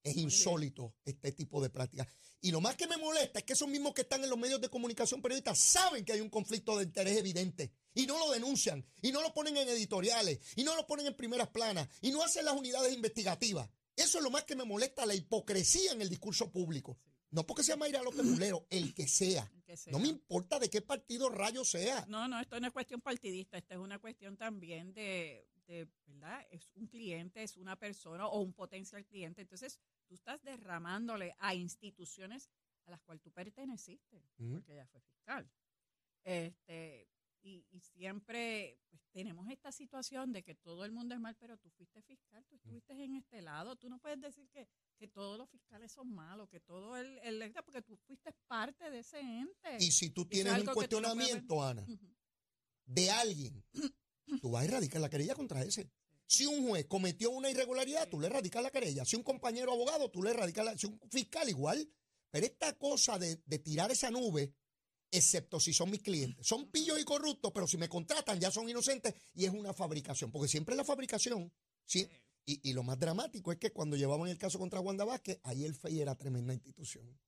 Es 0.05 0.17
insólito 0.17 0.95
este 1.05 1.33
tipo 1.33 1.63
de 1.63 1.71
prácticas. 1.71 2.07
Y 2.43 2.51
lo 2.51 2.61
más 2.61 2.77
que 2.77 2.87
me 2.87 2.99
molesta 2.99 3.39
es 3.39 3.45
que 3.47 3.55
esos 3.55 3.69
mismos 3.69 3.95
que 3.95 4.03
están 4.03 4.23
en 4.23 4.29
los 4.29 4.39
medios 4.39 4.61
de 4.61 4.69
comunicación 4.69 5.23
periodistas 5.23 5.59
saben 5.59 6.05
que 6.05 6.13
hay 6.13 6.21
un 6.21 6.29
conflicto 6.29 6.77
de 6.77 6.85
interés 6.85 7.17
evidente 7.17 7.73
y 7.95 8.05
no 8.05 8.19
lo 8.19 8.31
denuncian 8.31 8.85
y 9.01 9.13
no 9.13 9.23
lo 9.23 9.33
ponen 9.33 9.57
en 9.57 9.67
editoriales 9.67 10.41
y 10.55 10.63
no 10.63 10.77
lo 10.77 10.87
ponen 10.87 11.07
en 11.07 11.17
primeras 11.17 11.49
planas 11.49 11.89
y 12.03 12.11
no 12.11 12.23
hacen 12.23 12.45
las 12.45 12.55
unidades 12.55 12.93
investigativas. 12.93 13.71
Eso 13.97 14.19
es 14.19 14.25
lo 14.25 14.31
más 14.31 14.45
que 14.45 14.57
me 14.57 14.65
molesta, 14.65 15.07
la 15.07 15.15
hipocresía 15.15 15.93
en 15.93 16.03
el 16.03 16.11
discurso 16.11 16.53
público. 16.53 16.99
No 17.31 17.47
porque 17.47 17.63
sea 17.63 17.77
Mayra 17.77 18.03
López 18.03 18.25
Mulero, 18.25 18.67
el 18.69 18.93
que 18.93 19.09
sea. 19.09 19.51
El 19.55 19.65
que 19.65 19.77
sea. 19.79 19.93
No 19.93 19.99
me 19.99 20.09
importa 20.09 20.59
de 20.59 20.69
qué 20.69 20.83
partido 20.83 21.31
rayo 21.31 21.65
sea. 21.65 22.05
No, 22.09 22.29
no, 22.29 22.39
esto 22.41 22.61
no 22.61 22.67
es 22.67 22.73
cuestión 22.75 23.01
partidista, 23.01 23.57
esto 23.57 23.75
es 23.75 23.81
una 23.81 23.99
cuestión 23.99 24.37
también 24.37 24.93
de, 24.93 25.49
de, 25.67 25.89
¿verdad? 26.07 26.47
Es 26.51 26.71
un 26.75 26.87
cliente, 26.87 27.43
es 27.43 27.57
una 27.57 27.77
persona 27.77 28.27
o 28.27 28.41
un 28.41 28.53
potencial 28.53 29.05
cliente. 29.05 29.43
Entonces, 29.43 29.79
tú 30.07 30.15
estás 30.15 30.43
derramándole 30.43 31.35
a 31.39 31.55
instituciones 31.55 32.51
a 32.87 32.91
las 32.91 33.01
cuales 33.03 33.23
tú 33.23 33.31
perteneciste, 33.31 34.23
porque 34.37 34.73
ella 34.73 34.87
fue 34.87 35.01
fiscal. 35.01 35.51
Este, 36.23 37.09
y, 37.43 37.67
y 37.71 37.81
siempre 37.81 38.79
pues, 38.89 39.03
tenemos 39.11 39.49
esta 39.51 39.71
situación 39.71 40.33
de 40.33 40.43
que 40.43 40.55
todo 40.55 40.85
el 40.85 40.93
mundo 40.93 41.15
es 41.15 41.21
mal, 41.21 41.37
pero 41.37 41.59
tú 41.59 41.71
fuiste 41.71 42.03
fiscal, 42.03 42.45
tú 42.47 42.57
estuviste 42.57 42.93
en 42.93 43.17
este 43.17 43.43
lado. 43.43 43.77
Tú 43.77 43.89
no 43.89 43.99
puedes 43.99 44.21
decir 44.21 44.49
que, 44.51 44.67
que 44.97 45.09
todos 45.09 45.39
los 45.39 45.49
fiscales 45.51 45.93
son 45.93 46.13
malos, 46.15 46.49
que 46.49 46.61
todo 46.61 46.97
el, 46.97 47.19
el 47.19 47.53
porque 47.65 47.83
tú 47.83 47.97
fuiste 47.97 48.33
parte 48.49 48.91
de 48.91 49.01
ese 49.01 49.21
ente. 49.21 49.77
Y 49.81 49.91
si 49.91 50.11
tú 50.11 50.23
es 50.23 50.29
tienes 50.29 50.59
un 50.59 50.65
no 50.65 50.75
cuestionamiento, 50.75 51.63
Ana, 51.63 51.87
de 52.87 53.11
alguien, 53.11 53.63
tú 54.41 54.51
vas 54.51 54.63
a 54.63 54.67
erradicar 54.67 55.01
la 55.01 55.11
querella 55.11 55.35
contra 55.35 55.63
ese. 55.63 55.91
Si 56.27 56.47
un 56.47 56.67
juez 56.67 56.87
cometió 56.87 57.31
una 57.31 57.51
irregularidad, 57.51 58.09
tú 58.09 58.19
le 58.21 58.27
erradicas 58.29 58.63
la 58.63 58.71
querella. 58.71 59.05
Si 59.05 59.17
un 59.17 59.23
compañero 59.23 59.73
abogado, 59.73 60.11
tú 60.11 60.23
le 60.23 60.31
erradicas 60.31 60.65
la... 60.65 60.79
Si 60.79 60.87
un 60.87 60.99
fiscal, 61.11 61.49
igual. 61.49 61.87
Pero 62.31 62.47
esta 62.47 62.73
cosa 62.79 63.19
de, 63.19 63.41
de 63.45 63.59
tirar 63.59 63.91
esa 63.93 64.11
nube, 64.11 64.55
excepto 65.11 65.61
si 65.61 65.73
son 65.73 65.91
mis 65.91 66.03
clientes, 66.03 66.47
son 66.47 66.71
pillos 66.71 66.99
y 66.99 67.05
corruptos, 67.05 67.53
pero 67.53 67.67
si 67.67 67.77
me 67.77 67.89
contratan 67.89 68.41
ya 68.41 68.51
son 68.51 68.69
inocentes 68.69 69.15
y 69.35 69.45
es 69.45 69.53
una 69.53 69.73
fabricación. 69.73 70.33
Porque 70.33 70.49
siempre 70.49 70.73
es 70.75 70.79
la 70.79 70.85
fabricación. 70.85 71.53
¿sí? 71.85 72.09
Y, 72.47 72.71
y 72.71 72.73
lo 72.73 72.83
más 72.83 72.99
dramático 72.99 73.53
es 73.53 73.59
que 73.59 73.71
cuando 73.71 73.97
llevaban 73.97 74.29
el 74.29 74.39
caso 74.39 74.59
contra 74.59 74.81
Wanda 74.81 75.05
Vázquez, 75.05 75.39
ahí 75.45 75.65
el 75.65 75.75
FEI 75.75 76.01
era 76.01 76.15
tremenda 76.17 76.55
institución. 76.55 77.19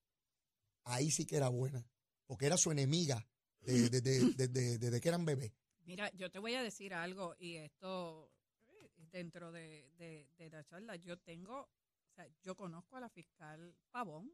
Ahí 0.85 1.11
sí 1.11 1.26
que 1.26 1.37
era 1.37 1.48
buena. 1.48 1.87
Porque 2.26 2.46
era 2.46 2.56
su 2.56 2.70
enemiga 2.72 3.24
desde 3.61 4.00
de, 4.00 4.78
de- 4.78 5.00
que 5.00 5.09
eran 5.09 5.24
bebés. 5.24 5.52
Mira, 5.87 6.11
yo 6.14 6.31
te 6.31 6.38
voy 6.38 6.55
a 6.55 6.62
decir 6.62 6.92
algo 6.94 7.35
y 7.38 7.55
esto 7.57 8.31
eh, 8.68 8.90
dentro 8.96 9.53
de, 9.53 9.88
de- 9.96 10.29
de 10.37 10.51
la 10.51 10.64
charla, 10.64 10.96
yo 10.96 11.16
tengo, 11.18 11.61
o 11.61 12.12
sea, 12.14 12.27
yo 12.42 12.57
conozco 12.57 12.96
a 12.96 13.01
la 13.01 13.09
fiscal 13.09 13.75
Pavón, 13.92 14.33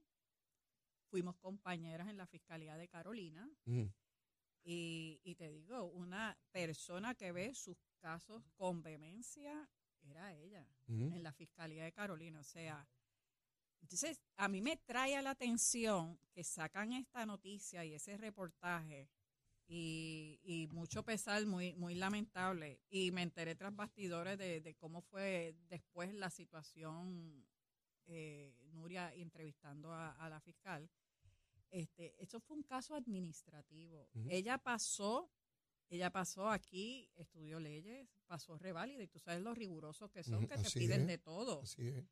fuimos 1.10 1.36
compañeras 1.36 2.08
en 2.08 2.16
la 2.16 2.26
Fiscalía 2.26 2.76
de 2.76 2.88
Carolina 2.88 3.46
Mm. 3.66 3.82
y, 4.64 5.20
y 5.24 5.34
te 5.34 5.50
digo, 5.50 5.84
una 5.84 6.36
persona 6.50 7.14
que 7.14 7.32
ve 7.32 7.54
sus 7.54 7.76
casos 8.00 8.42
con 8.56 8.82
vehemencia 8.82 9.68
era 10.02 10.32
ella 10.34 10.66
Mm. 10.88 11.12
en 11.12 11.22
la 11.22 11.32
Fiscalía 11.32 11.84
de 11.84 11.92
Carolina. 11.92 12.40
O 12.40 12.44
sea, 12.44 12.88
entonces 13.82 14.18
a 14.36 14.48
mí 14.48 14.62
me 14.62 14.76
trae 14.78 15.16
a 15.16 15.22
la 15.22 15.30
atención 15.30 16.18
que 16.32 16.44
sacan 16.44 16.92
esta 16.94 17.26
noticia 17.26 17.84
y 17.84 17.92
ese 17.94 18.16
reportaje 18.16 19.08
y, 19.66 20.40
y 20.42 20.66
mucho 20.68 21.02
pesar, 21.04 21.46
muy, 21.46 21.74
muy 21.74 21.94
lamentable. 21.94 22.80
Y 22.90 23.10
me 23.10 23.22
enteré 23.22 23.54
tras 23.54 23.74
bastidores 23.74 24.38
de, 24.38 24.60
de 24.60 24.74
cómo 24.74 25.00
fue 25.02 25.54
después 25.68 26.14
la 26.14 26.30
situación, 26.30 27.46
eh, 28.06 28.54
Nuria 28.72 29.14
entrevistando 29.14 29.92
a, 29.92 30.10
a 30.12 30.28
la 30.28 30.40
fiscal. 30.40 30.90
Este, 31.70 32.22
eso 32.22 32.38
fue 32.40 32.56
un 32.56 32.62
caso 32.64 32.94
administrativo. 32.94 34.10
Ella 34.28 34.58
pasó, 34.58 35.30
ella 35.88 36.10
pasó 36.10 36.50
aquí, 36.50 37.10
estudió 37.14 37.58
leyes, 37.60 38.08
pasó 38.26 38.58
reválida 38.58 39.02
y 39.02 39.08
tú 39.08 39.18
sabes 39.18 39.40
lo 39.40 39.54
rigurosos 39.54 40.10
que 40.10 40.22
son, 40.22 40.46
que 40.46 40.58
te 40.58 40.70
piden 40.70 41.02
es. 41.02 41.06
de 41.06 41.18
todo. 41.18 41.62
Así 41.62 41.88
es. 41.88 42.04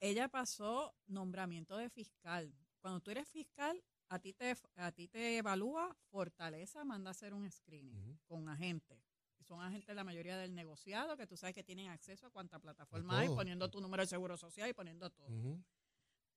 Ella 0.00 0.28
pasó 0.28 0.94
nombramiento 1.06 1.76
de 1.76 1.90
fiscal. 1.90 2.54
Cuando 2.80 3.00
tú 3.00 3.10
eres 3.10 3.28
fiscal, 3.28 3.82
a 4.08 4.18
ti 4.18 4.32
te, 4.32 4.54
a 4.76 4.92
ti 4.92 5.08
te 5.08 5.38
evalúa 5.38 5.96
Fortaleza, 6.10 6.84
manda 6.84 7.10
a 7.10 7.12
hacer 7.12 7.34
un 7.34 7.50
screening 7.50 8.18
con 8.26 8.48
agentes. 8.48 9.02
Son 9.40 9.60
agentes 9.60 9.94
la 9.94 10.04
mayoría 10.04 10.38
del 10.38 10.54
negociado 10.54 11.16
que 11.16 11.26
tú 11.26 11.36
sabes 11.36 11.54
que 11.54 11.62
tienen 11.62 11.88
acceso 11.88 12.26
a 12.26 12.30
cuánta 12.30 12.58
plataforma 12.58 13.18
hay, 13.18 13.28
poniendo 13.28 13.70
tu 13.70 13.80
número 13.80 14.02
de 14.02 14.06
seguro 14.06 14.38
social 14.38 14.70
y 14.70 14.72
poniendo 14.72 15.10
todo. 15.10 15.28
Ujú. 15.28 15.62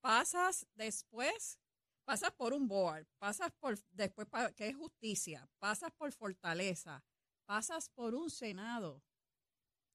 Pasas 0.00 0.66
después 0.74 1.58
pasas 2.04 2.32
por 2.32 2.54
un 2.54 2.66
board, 2.66 3.06
pasas 3.18 3.52
por 3.60 3.78
después 3.90 4.26
que 4.56 4.68
es 4.68 4.76
justicia, 4.76 5.46
pasas 5.58 5.92
por 5.92 6.10
fortaleza, 6.12 7.04
pasas 7.44 7.90
por 7.90 8.14
un 8.14 8.30
senado 8.30 9.02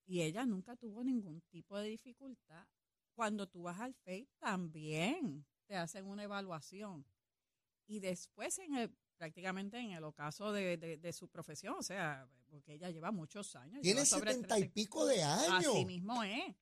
y 0.06 0.22
ella 0.22 0.46
nunca 0.46 0.76
tuvo 0.76 1.04
ningún 1.04 1.42
tipo 1.50 1.78
de 1.78 1.88
dificultad. 1.88 2.68
Cuando 3.16 3.48
tú 3.48 3.64
vas 3.64 3.80
al 3.80 3.96
FEI 3.96 4.30
también 4.38 5.44
te 5.66 5.76
hacen 5.76 6.06
una 6.06 6.24
evaluación 6.24 7.04
y 7.94 8.00
después 8.00 8.58
en 8.60 8.76
el 8.76 8.96
prácticamente 9.18 9.78
en 9.78 9.92
el 9.92 10.04
ocaso 10.04 10.52
de, 10.52 10.78
de- 10.78 10.98
de 10.98 11.14
su 11.14 11.28
profesión, 11.30 11.76
o 11.78 11.84
sea, 11.84 12.28
porque 12.50 12.74
ella 12.74 12.90
lleva 12.90 13.12
muchos 13.12 13.56
años. 13.56 13.82
Tiene 13.82 14.06
setenta 14.06 14.58
y 14.58 14.62
30 14.62 14.74
pico 14.74 15.06
de 15.06 15.22
años. 15.24 15.68
Así 15.76 15.86
mismo 15.86 16.24
es. 16.24 16.56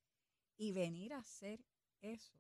Y 0.58 0.72
venir 0.74 1.14
a 1.14 1.20
hacer 1.20 1.60
eso. 2.02 2.38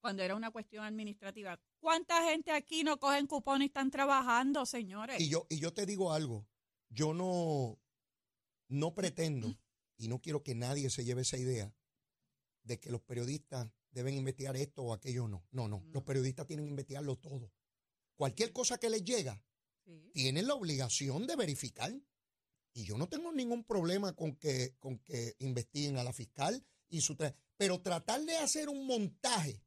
Cuando 0.00 0.22
era 0.22 0.36
una 0.36 0.50
cuestión 0.50 0.84
administrativa. 0.84 1.58
¿Cuánta 1.80 2.22
gente 2.30 2.52
aquí 2.52 2.84
no 2.84 2.98
cogen 2.98 3.26
cupón 3.26 3.62
y 3.62 3.66
están 3.66 3.90
trabajando, 3.90 4.64
señores? 4.66 5.20
Y 5.20 5.28
yo, 5.30 5.46
y 5.48 5.58
yo 5.58 5.72
te 5.72 5.84
digo 5.86 6.12
algo, 6.12 6.46
yo 6.90 7.12
no, 7.14 7.80
no 8.68 8.94
pretendo, 8.94 9.56
y 9.96 10.08
no 10.08 10.20
quiero 10.20 10.42
que 10.42 10.54
nadie 10.54 10.90
se 10.90 11.04
lleve 11.04 11.22
esa 11.22 11.38
idea, 11.38 11.74
de 12.62 12.78
que 12.78 12.90
los 12.90 13.00
periodistas 13.00 13.68
deben 13.96 14.14
investigar 14.14 14.56
esto 14.56 14.82
o 14.82 14.92
aquello 14.92 15.26
no. 15.26 15.46
No, 15.50 15.66
no, 15.68 15.80
No. 15.80 15.92
los 15.92 16.02
periodistas 16.04 16.46
tienen 16.46 16.66
que 16.66 16.70
investigarlo 16.70 17.16
todo. 17.16 17.50
Cualquier 18.14 18.52
cosa 18.52 18.78
que 18.78 18.90
les 18.90 19.02
llega, 19.04 19.42
Sí. 19.84 20.10
tienen 20.12 20.46
la 20.46 20.54
obligación 20.54 21.26
de 21.26 21.36
verificar. 21.36 21.92
Y 22.74 22.84
yo 22.84 22.98
no 22.98 23.08
tengo 23.08 23.32
ningún 23.32 23.64
problema 23.64 24.14
con 24.14 24.36
que, 24.36 24.76
con 24.78 24.98
que 24.98 25.34
investiguen 25.38 25.96
a 25.96 26.04
la 26.04 26.12
fiscal 26.12 26.62
y 26.90 27.00
su 27.00 27.14
tra- 27.16 27.34
pero 27.56 27.80
tratar 27.80 28.20
de 28.24 28.36
hacer 28.36 28.68
un 28.68 28.86
montaje 28.86 29.62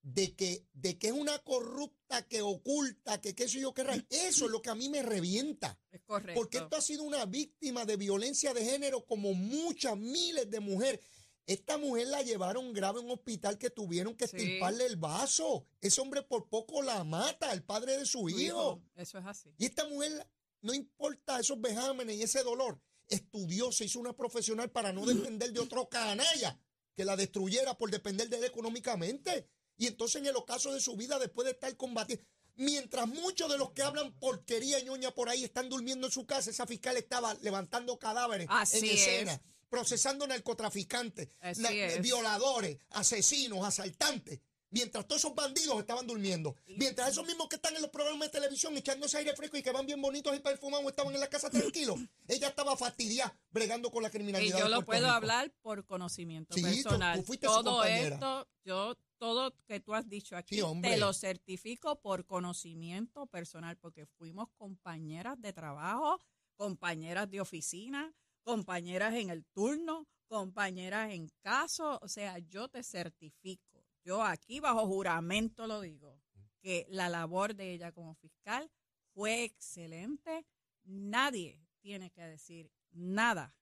de 0.00 0.34
que, 0.34 0.66
de 0.72 0.98
que 0.98 1.08
es 1.08 1.12
una 1.12 1.38
corrupta 1.40 2.26
que 2.26 2.40
oculta, 2.42 3.20
que 3.20 3.34
qué 3.34 3.48
sé 3.48 3.60
yo 3.60 3.72
qué 3.74 3.82
eso 4.10 4.46
es 4.46 4.50
lo 4.50 4.62
que 4.62 4.70
a 4.70 4.74
mí 4.74 4.88
me 4.88 5.02
revienta. 5.02 5.78
Es 5.90 6.00
correcto. 6.02 6.40
Porque 6.40 6.58
esto 6.58 6.76
ha 6.76 6.80
sido 6.80 7.02
una 7.04 7.24
víctima 7.26 7.84
de 7.84 7.96
violencia 7.96 8.54
de 8.54 8.64
género 8.64 9.04
como 9.06 9.34
muchas 9.34 9.96
miles 9.98 10.50
de 10.50 10.60
mujeres. 10.60 11.00
Esta 11.46 11.76
mujer 11.76 12.06
la 12.08 12.22
llevaron 12.22 12.72
grave 12.72 13.00
a 13.00 13.02
un 13.02 13.10
hospital 13.10 13.58
que 13.58 13.68
tuvieron 13.70 14.14
que 14.14 14.28
Sí. 14.28 14.36
estirparle 14.36 14.86
el 14.86 14.96
vaso. 14.96 15.66
Ese 15.80 16.00
hombre 16.00 16.22
por 16.22 16.48
poco 16.48 16.82
la 16.82 17.02
mata, 17.04 17.52
el 17.52 17.62
padre 17.64 17.98
de 17.98 18.06
su 18.06 18.28
hijo. 18.28 18.40
hijo, 18.40 18.82
Eso 18.94 19.18
es 19.18 19.26
así. 19.26 19.50
Y 19.58 19.64
esta 19.66 19.88
mujer, 19.88 20.26
no 20.60 20.72
importa 20.72 21.40
esos 21.40 21.60
vejámenes 21.60 22.16
y 22.16 22.22
ese 22.22 22.42
dolor, 22.44 22.80
estudió, 23.08 23.72
se 23.72 23.84
hizo 23.86 23.98
una 23.98 24.14
profesional 24.14 24.70
para 24.70 24.92
no 24.92 25.04
depender 25.04 25.52
de 25.52 25.60
otro 25.60 25.88
canalla 25.88 26.58
que 26.94 27.04
la 27.04 27.16
destruyera 27.16 27.76
por 27.76 27.90
depender 27.90 28.28
de 28.28 28.36
él 28.38 28.44
económicamente. 28.44 29.48
Y 29.76 29.86
entonces 29.86 30.20
en 30.20 30.26
el 30.26 30.36
ocaso 30.36 30.72
de 30.72 30.80
su 30.80 30.96
vida, 30.96 31.18
después 31.18 31.44
de 31.46 31.52
estar 31.52 31.76
combatiendo, 31.76 32.24
mientras 32.54 33.08
muchos 33.08 33.50
de 33.50 33.58
los 33.58 33.72
que 33.72 33.82
hablan 33.82 34.12
porquería 34.18 34.78
y 34.78 34.84
ñoña 34.84 35.10
por 35.10 35.28
ahí 35.28 35.42
están 35.42 35.68
durmiendo 35.68 36.06
en 36.06 36.12
su 36.12 36.26
casa, 36.26 36.50
esa 36.50 36.66
fiscal 36.66 36.96
estaba 36.96 37.34
levantando 37.42 37.98
cadáveres 37.98 38.46
Así 38.50 38.90
en 38.90 39.28
es. 39.28 39.40
Procesando 39.72 40.26
narcotraficantes, 40.26 41.30
na- 41.56 41.70
violadores, 42.02 42.76
asesinos, 42.90 43.64
asaltantes. 43.66 44.38
Mientras 44.70 45.06
todos 45.06 45.20
esos 45.22 45.34
bandidos 45.34 45.78
estaban 45.80 46.06
durmiendo. 46.06 46.54
Mientras 46.78 47.10
esos 47.10 47.26
mismos 47.26 47.46
que 47.48 47.56
están 47.56 47.74
en 47.76 47.80
los 47.82 47.90
programas 47.90 48.28
de 48.28 48.38
televisión 48.38 48.76
echándose 48.76 49.16
aire 49.18 49.34
fresco 49.34 49.56
y 49.58 49.62
que 49.62 49.70
van 49.70 49.84
bien 49.86 50.00
bonitos 50.00 50.34
y 50.36 50.40
perfumados 50.40 50.86
estaban 50.86 51.14
en 51.14 51.20
la 51.20 51.28
casa 51.28 51.48
tranquilos. 51.50 51.96
Ella 52.28 52.48
estaba 52.48 52.74
fastidiada 52.76 53.34
bregando 53.50 53.90
con 53.90 54.02
la 54.02 54.08
Y 54.08 54.12
criminalidad. 54.12 54.58
yo 54.58 54.64
de 54.64 54.70
lo 54.70 54.82
puedo 54.84 55.00
Rico. 55.04 55.12
hablar 55.12 55.50
por 55.62 55.84
conocimiento 55.86 56.54
Sí, 56.54 56.60
tú- 56.62 56.68
tú 56.68 56.74
personal. 56.74 57.24
todo 57.64 57.84
esto, 57.84 58.48
yo, 58.64 58.96
todo 59.18 59.54
que 59.66 59.80
tú 59.80 59.94
has 59.94 60.06
dicho 60.08 60.36
aquí, 60.36 60.56
Sí, 60.56 60.62
te 60.82 60.96
lo 60.98 61.12
certifico 61.14 62.00
por 62.00 62.24
conocimiento 62.26 63.26
personal, 63.26 63.76
porque 63.78 64.04
fuimos 64.06 64.48
compañeras 64.56 65.38
de 65.40 65.52
trabajo, 65.52 66.18
compañeras 66.56 67.30
de 67.30 67.40
oficina, 67.42 68.14
compañeras 68.42 69.14
en 69.14 69.30
el 69.30 69.44
turno, 69.46 70.06
compañeras 70.28 71.12
en 71.12 71.28
caso. 71.40 71.98
O 72.02 72.08
sea, 72.08 72.38
yo 72.38 72.68
te 72.68 72.82
certifico. 72.82 73.84
Yo 74.04 74.22
aquí 74.22 74.60
bajo 74.60 74.86
juramento 74.86 75.66
lo 75.66 75.80
digo, 75.80 76.20
que 76.60 76.86
la 76.88 77.08
labor 77.08 77.54
de 77.54 77.72
ella 77.72 77.92
como 77.92 78.14
fiscal 78.14 78.70
fue 79.14 79.44
excelente. 79.44 80.46
Nadie 80.84 81.60
tiene 81.80 82.10
que 82.10 82.22
decir 82.22 82.70
nada 82.90 83.54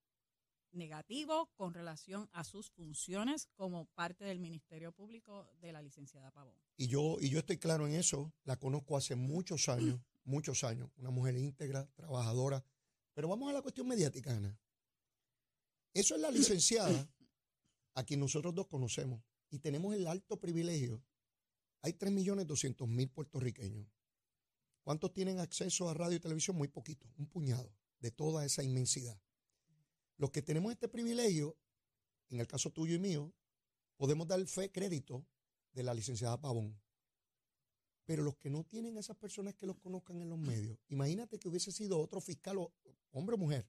negativo 0.72 1.50
con 1.56 1.74
relación 1.74 2.28
a 2.32 2.44
sus 2.44 2.70
funciones 2.70 3.48
como 3.56 3.86
parte 3.86 4.24
del 4.24 4.38
Ministerio 4.38 4.92
Público 4.92 5.50
de 5.60 5.72
la 5.72 5.82
licenciada 5.82 6.30
Pavón. 6.30 6.54
Y 6.76 6.86
yo, 6.86 7.16
y 7.20 7.28
yo 7.28 7.40
estoy 7.40 7.58
claro 7.58 7.86
en 7.86 7.94
eso. 7.94 8.32
La 8.44 8.56
conozco 8.56 8.96
hace 8.96 9.16
muchos 9.16 9.68
años, 9.68 10.00
muchos 10.24 10.64
años. 10.64 10.90
Una 10.96 11.10
mujer 11.10 11.36
íntegra, 11.36 11.88
trabajadora. 11.94 12.64
Pero 13.14 13.28
vamos 13.28 13.50
a 13.50 13.52
la 13.52 13.62
cuestión 13.62 13.88
mediática, 13.88 14.34
Ana. 14.34 14.56
Eso 15.92 16.14
es 16.14 16.20
la 16.20 16.30
licenciada 16.30 17.08
a 17.94 18.04
quien 18.04 18.20
nosotros 18.20 18.54
dos 18.54 18.66
conocemos. 18.68 19.22
Y 19.50 19.58
tenemos 19.58 19.94
el 19.94 20.06
alto 20.06 20.38
privilegio. 20.38 21.02
Hay 21.82 21.92
3.200.000 21.94 23.10
puertorriqueños. 23.12 23.88
¿Cuántos 24.82 25.12
tienen 25.12 25.40
acceso 25.40 25.88
a 25.88 25.94
radio 25.94 26.16
y 26.16 26.20
televisión? 26.20 26.56
Muy 26.56 26.68
poquito, 26.68 27.10
un 27.16 27.26
puñado 27.26 27.72
de 27.98 28.10
toda 28.10 28.44
esa 28.44 28.62
inmensidad. 28.62 29.20
Los 30.16 30.30
que 30.30 30.42
tenemos 30.42 30.72
este 30.72 30.88
privilegio, 30.88 31.56
en 32.28 32.40
el 32.40 32.46
caso 32.46 32.70
tuyo 32.70 32.94
y 32.94 32.98
mío, 32.98 33.32
podemos 33.96 34.26
dar 34.28 34.44
fe, 34.46 34.70
crédito 34.70 35.26
de 35.72 35.82
la 35.82 35.94
licenciada 35.94 36.40
Pavón. 36.40 36.80
Pero 38.04 38.22
los 38.22 38.36
que 38.36 38.50
no 38.50 38.64
tienen 38.64 38.96
esas 38.96 39.16
personas 39.16 39.54
que 39.54 39.66
los 39.66 39.76
conozcan 39.78 40.20
en 40.20 40.28
los 40.30 40.38
medios, 40.38 40.78
imagínate 40.88 41.38
que 41.38 41.48
hubiese 41.48 41.72
sido 41.72 41.98
otro 42.00 42.20
fiscal, 42.20 42.58
o- 42.58 42.72
hombre 43.12 43.34
o 43.34 43.38
mujer, 43.38 43.66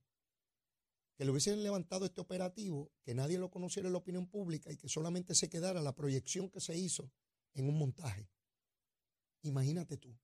que 1.15 1.25
le 1.25 1.31
hubiesen 1.31 1.61
levantado 1.63 2.05
este 2.05 2.21
operativo, 2.21 2.91
que 3.03 3.13
nadie 3.13 3.37
lo 3.37 3.49
conociera 3.51 3.87
en 3.87 3.93
la 3.93 3.99
opinión 3.99 4.27
pública 4.27 4.71
y 4.71 4.77
que 4.77 4.89
solamente 4.89 5.35
se 5.35 5.49
quedara 5.49 5.81
la 5.81 5.93
proyección 5.95 6.49
que 6.49 6.59
se 6.59 6.77
hizo 6.77 7.11
en 7.53 7.67
un 7.69 7.77
montaje. 7.77 8.27
Imagínate 9.43 9.97
tú. 9.97 10.15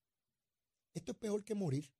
Esto 0.93 1.11
es 1.11 1.17
peor 1.17 1.43
que 1.43 1.53
morir, 1.55 1.91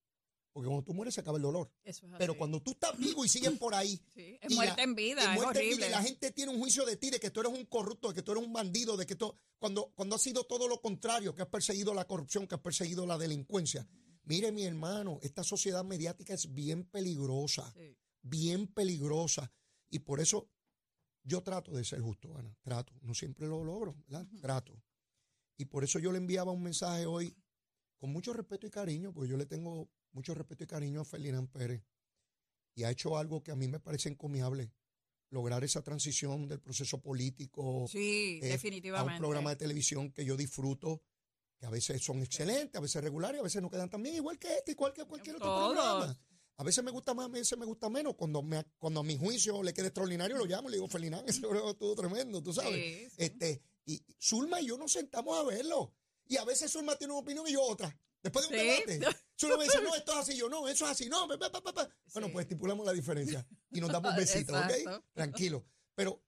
porque 0.53 0.67
cuando 0.67 0.83
tú 0.83 0.93
mueres 0.93 1.13
se 1.13 1.21
acaba 1.21 1.37
el 1.37 1.43
dolor. 1.43 1.71
Es 1.83 2.01
Pero 2.17 2.35
cuando 2.37 2.61
tú 2.61 2.71
estás 2.71 2.97
vivo 2.97 3.23
y 3.25 3.29
sigues 3.29 3.51
por 3.59 3.75
ahí, 3.75 4.01
Sí, 4.13 4.39
es 4.41 4.53
muerte 4.55 4.73
la- 4.77 4.83
en 4.83 4.95
vida, 4.95 5.21
es 5.33 5.39
muerte 5.41 5.59
en 5.69 5.75
vida, 5.77 5.87
y 5.87 5.91
la 5.91 6.01
gente 6.01 6.31
tiene 6.31 6.51
un 6.51 6.59
juicio 6.59 6.85
de 6.85 6.95
ti, 6.97 7.09
de 7.09 7.19
que 7.19 7.29
tú 7.29 7.41
eres 7.41 7.51
un 7.53 7.65
corrupto, 7.65 8.07
de 8.09 8.15
que 8.15 8.21
tú 8.23 8.31
eres 8.31 8.43
un 8.43 8.53
bandido, 8.53 8.97
de 8.97 9.05
que 9.05 9.15
tú, 9.15 9.33
cuando, 9.59 9.91
cuando 9.95 10.15
has 10.15 10.21
sido 10.21 10.43
todo 10.45 10.67
lo 10.67 10.81
contrario, 10.81 11.35
que 11.35 11.41
has 11.43 11.47
perseguido 11.49 11.93
la 11.93 12.05
corrupción, 12.07 12.47
que 12.47 12.55
has 12.55 12.61
perseguido 12.61 13.05
la 13.05 13.17
delincuencia. 13.17 13.87
Mire, 14.23 14.51
mi 14.51 14.63
hermano, 14.65 15.19
esta 15.21 15.43
sociedad 15.43 15.83
mediática 15.85 16.33
es 16.33 16.51
bien 16.53 16.83
peligrosa, 16.85 17.71
Sí. 17.73 17.95
Bien 18.27 18.67
peligrosa. 18.67 19.51
Y 19.89 19.99
por 19.99 20.19
eso 20.19 20.49
yo 21.23 21.41
trato 21.43 21.71
de 21.71 21.83
ser 21.83 22.01
justo, 22.01 22.35
Ana. 22.37 22.55
Trato. 22.61 22.93
No 23.01 23.13
siempre 23.13 23.47
lo 23.47 23.63
logro, 23.63 23.95
¿verdad? 24.07 24.27
Trato. 24.41 24.81
Y 25.57 25.65
por 25.65 25.83
eso 25.83 25.99
yo 25.99 26.11
le 26.11 26.17
enviaba 26.19 26.51
un 26.51 26.63
mensaje 26.63 27.05
hoy 27.05 27.35
con 27.97 28.11
mucho 28.11 28.31
respeto 28.33 28.67
y 28.67 28.69
cariño, 28.69 29.11
porque 29.13 29.29
yo 29.29 29.37
le 29.37 29.45
tengo 29.45 29.89
mucho 30.11 30.33
respeto 30.33 30.63
y 30.63 30.67
cariño 30.67 31.01
a 31.01 31.05
Ferdinand 31.05 31.49
Pérez. 31.49 31.83
Y 32.75 32.83
ha 32.83 32.91
hecho 32.91 33.17
algo 33.17 33.43
que 33.43 33.51
a 33.51 33.55
mí 33.55 33.67
me 33.67 33.79
parece 33.79 34.09
encomiable. 34.09 34.71
Lograr 35.29 35.63
esa 35.63 35.81
transición 35.81 36.47
del 36.47 36.61
proceso 36.61 37.01
político 37.01 37.85
Sí, 37.89 38.39
eh, 38.41 38.45
a 38.45 38.51
definitivamente. 38.53 39.13
un 39.15 39.19
programa 39.19 39.49
de 39.49 39.55
televisión 39.57 40.11
que 40.13 40.23
yo 40.23 40.37
disfruto, 40.37 41.01
que 41.57 41.65
a 41.65 41.69
veces 41.69 42.01
son 42.01 42.21
excelentes, 42.21 42.75
a 42.75 42.79
veces 42.81 43.03
regulares, 43.03 43.41
a 43.41 43.43
veces 43.43 43.61
no 43.61 43.69
quedan 43.69 43.89
tan 43.89 44.01
bien, 44.03 44.15
igual 44.15 44.37
que 44.39 44.47
este, 44.59 44.71
igual 44.71 44.93
que 44.93 45.03
cualquier 45.05 45.35
otro 45.35 45.47
Todos. 45.47 45.73
programa. 45.75 46.19
A 46.57 46.63
veces 46.63 46.83
me 46.83 46.91
gusta 46.91 47.13
más, 47.13 47.25
a 47.27 47.29
veces 47.29 47.57
me 47.57 47.65
gusta 47.65 47.89
menos. 47.89 48.15
Cuando, 48.15 48.41
me, 48.41 48.63
cuando 48.79 49.01
a 49.01 49.03
mi 49.03 49.15
juicio 49.17 49.61
le 49.61 49.73
quede 49.73 49.87
extraordinario, 49.87 50.37
lo 50.37 50.45
llamo 50.45 50.69
y 50.69 50.71
le 50.71 50.77
digo, 50.77 50.87
Ferdinand, 50.87 51.27
ese 51.29 51.41
programa 51.41 51.71
estuvo 51.71 51.95
tremendo, 51.95 52.41
tú 52.41 52.51
sabes. 52.53 52.73
Sí, 52.73 53.09
sí. 53.09 53.15
Este, 53.17 53.61
y 53.85 54.03
Zulma 54.19 54.59
y 54.59 54.67
yo 54.67 54.77
nos 54.77 54.91
sentamos 54.91 55.37
a 55.37 55.43
verlo. 55.43 55.93
Y 56.25 56.37
a 56.37 56.43
veces 56.45 56.71
Zulma 56.71 56.95
tiene 56.95 57.13
una 57.13 57.21
opinión 57.21 57.47
y 57.47 57.53
yo 57.53 57.61
otra. 57.61 57.95
Después 58.23 58.49
de 58.49 58.55
un 58.55 58.59
Sí. 58.59 58.67
debate, 58.97 59.17
Zulma 59.39 59.57
me 59.57 59.63
dice, 59.65 59.81
no, 59.81 59.95
esto 59.95 60.11
es 60.13 60.17
así, 60.17 60.35
yo 60.37 60.49
no, 60.49 60.67
eso 60.67 60.85
es 60.85 60.91
así, 60.91 61.07
no, 61.07 61.27
pa, 61.27 61.37
pa, 61.37 61.51
pa, 61.51 61.73
pa". 61.73 61.89
Bueno, 62.13 62.31
pues 62.31 62.45
estipulamos 62.45 62.85
la 62.85 62.91
diferencia 62.91 63.47
y 63.71 63.79
nos 63.79 63.91
damos 63.91 64.15
besitos, 64.17 64.55
¿ok? 64.55 65.03
Tranquilo. 65.13 65.63
Pero 65.93 66.21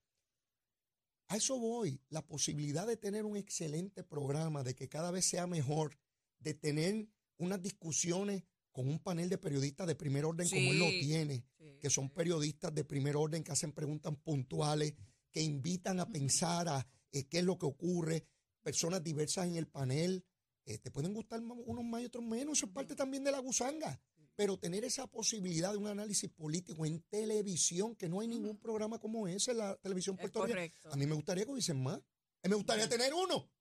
a 1.27 1.35
eso 1.37 1.57
voy, 1.59 2.01
la 2.09 2.25
posibilidad 2.25 2.85
de 2.87 2.97
tener 2.97 3.25
un 3.25 3.35
excelente 3.35 4.03
programa, 4.03 4.63
de 4.63 4.75
que 4.75 4.87
cada 4.87 5.11
vez 5.11 5.25
sea 5.25 5.47
mejor, 5.47 5.97
de 6.39 6.53
tener 6.53 7.09
unas 7.37 7.61
discusiones 7.61 8.43
con 8.79 8.87
un 8.87 8.99
panel 8.99 9.27
de 9.27 9.37
periodistas 9.37 9.85
de 9.87 9.95
primer 9.95 10.23
orden 10.23 10.47
como 10.47 10.71
él 10.71 10.79
lo 10.79 10.87
tiene, 10.87 11.43
Sí, 11.57 11.79
que 11.81 11.89
son 11.89 12.09
periodistas 12.09 12.73
de 12.73 12.85
primer 12.85 13.17
orden 13.17 13.43
que 13.43 13.51
hacen 13.51 13.73
preguntas 13.73 14.13
puntuales, 14.23 14.93
que 15.33 15.41
invitan 15.41 15.99
a 15.99 16.09
pensar 16.09 16.69
a 16.69 16.87
eh, 17.11 17.25
qué 17.27 17.39
es 17.39 17.43
lo 17.43 17.57
que 17.57 17.65
ocurre, 17.65 18.25
personas 18.63 19.03
diversas 19.03 19.47
en 19.47 19.57
el 19.57 19.67
panel. 19.67 20.23
eh, 20.63 20.77
te 20.77 20.91
pueden 20.91 21.13
gustar 21.13 21.41
unos 21.41 21.83
más 21.83 22.03
y 22.03 22.05
otros 22.05 22.23
menos, 22.23 22.57
eso 22.57 22.67
es 22.67 22.71
parte 22.71 22.95
también 22.95 23.21
de 23.25 23.33
la 23.33 23.39
gusanga. 23.39 23.99
Pero 24.37 24.57
tener 24.57 24.85
esa 24.85 25.07
posibilidad 25.07 25.71
de 25.73 25.77
un 25.77 25.87
análisis 25.87 26.29
político 26.29 26.85
en 26.85 27.01
televisión, 27.09 27.97
que 27.97 28.07
no 28.07 28.21
hay 28.21 28.29
ningún 28.29 28.59
programa 28.59 28.97
como 28.97 29.27
ese 29.27 29.51
en 29.51 29.57
la 29.57 29.75
televisión 29.75 30.15
puertorriqueña. 30.15 30.71
A 30.89 30.95
mí 30.95 31.05
me 31.05 31.15
gustaría 31.15 31.43
que 31.43 31.51
hubiesen 31.51 31.83
más. 31.83 31.97
Mí 31.97 32.49
me 32.49 32.55
gustaría 32.55 32.87
tener 32.87 33.13
uno. 33.13 33.51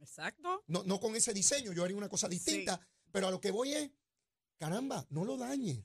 Exacto. 0.00 0.64
No, 0.66 0.82
no 0.84 0.98
con 0.98 1.14
ese 1.14 1.34
diseño, 1.34 1.74
yo 1.74 1.84
haría 1.84 1.98
una 1.98 2.08
cosa 2.08 2.26
distinta, 2.26 2.80
pero 3.10 3.26
a 3.28 3.30
lo 3.30 3.38
que 3.38 3.50
voy 3.50 3.74
es, 3.74 3.90
caramba, 4.62 5.04
no 5.10 5.24
lo 5.24 5.36
dañes. 5.36 5.84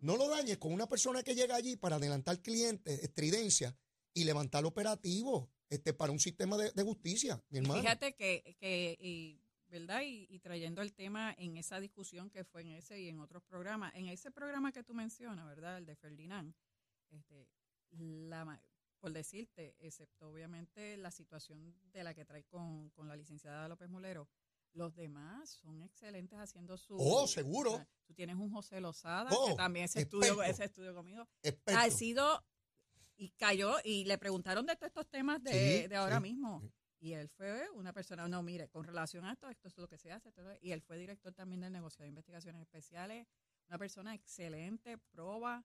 No 0.00 0.16
lo 0.16 0.28
dañes 0.28 0.58
con 0.58 0.72
una 0.72 0.88
persona 0.88 1.24
que 1.24 1.34
llega 1.34 1.56
allí 1.56 1.76
para 1.76 1.96
adelantar 1.96 2.40
clientes, 2.40 3.02
estridencia 3.02 3.76
y 4.14 4.22
levantar 4.22 4.64
operativo 4.64 5.50
este, 5.68 5.92
para 5.92 6.12
un 6.12 6.20
sistema 6.20 6.56
de, 6.56 6.70
de 6.70 6.82
justicia, 6.84 7.42
mi 7.50 7.58
hermano. 7.58 7.80
Fíjate 7.80 8.14
que, 8.14 8.56
que 8.60 8.96
y, 9.00 9.42
¿verdad? 9.66 10.02
Y, 10.04 10.38
trayendo 10.38 10.82
el 10.82 10.94
tema 10.94 11.34
en 11.36 11.56
esa 11.56 11.80
discusión 11.80 12.30
que 12.30 12.44
fue 12.44 12.62
en 12.62 12.68
ese 12.74 13.00
y 13.00 13.08
en 13.08 13.18
otros 13.18 13.42
programas, 13.42 13.92
en 13.96 14.06
ese 14.06 14.30
programa 14.30 14.70
que 14.70 14.84
tú 14.84 14.94
mencionas, 14.94 15.44
¿verdad? 15.44 15.78
El 15.78 15.86
de 15.86 15.96
Ferdinand, 15.96 16.54
este, 17.10 17.48
por 19.00 19.12
decirte, 19.12 19.74
excepto 19.80 20.30
obviamente 20.30 20.96
la 20.96 21.10
situación 21.10 21.74
de 21.92 22.04
la 22.04 22.14
que 22.14 22.24
trae 22.24 22.44
con, 22.44 22.90
con 22.90 23.08
la 23.08 23.16
licenciada 23.16 23.66
López 23.66 23.88
Mulero, 23.88 24.28
los 24.76 24.94
demás 24.94 25.50
son 25.50 25.82
excelentes 25.82 26.38
haciendo 26.38 26.76
su... 26.76 26.96
Oh, 26.98 27.26
seguro. 27.26 27.72
o 27.72 27.76
sea, 27.76 27.88
Tú 28.06 28.14
tienes 28.14 28.36
un 28.36 28.50
José 28.52 28.80
Lozada, 28.80 29.30
Oh, 29.32 29.48
que 29.48 29.54
también 29.54 29.86
ese 29.86 30.00
estudio, 30.02 30.28
experto. 30.34 30.50
ese 30.52 30.64
estudio 30.64 30.94
conmigo, 30.94 31.26
Experto. 31.42 31.80
ha 31.80 31.90
sido 31.90 32.44
y 33.16 33.30
cayó 33.30 33.76
y 33.82 34.04
le 34.04 34.18
preguntaron 34.18 34.66
de 34.66 34.76
todos 34.76 34.88
estos 34.88 35.08
temas 35.08 35.42
de, 35.42 35.50
Sí, 35.82 35.88
de 35.88 35.96
ahora 35.96 36.16
sí. 36.16 36.22
mismo. 36.22 36.62
Y 37.00 37.12
él 37.12 37.28
fue 37.28 37.68
una 37.70 37.92
persona, 37.92 38.26
no, 38.28 38.42
mire, 38.42 38.68
con 38.68 38.84
relación 38.84 39.24
a 39.24 39.32
esto, 39.32 39.48
esto 39.48 39.68
es 39.68 39.76
lo 39.78 39.88
que 39.88 39.98
se 39.98 40.12
hace. 40.12 40.28
esto 40.28 40.42
y 40.60 40.72
él 40.72 40.82
fue 40.82 40.98
director 40.98 41.32
también 41.32 41.60
del 41.62 41.72
negocio 41.72 42.02
de 42.02 42.08
investigaciones 42.08 42.60
especiales, 42.62 43.26
una 43.68 43.78
persona 43.78 44.14
excelente, 44.14 44.98
proba. 45.10 45.64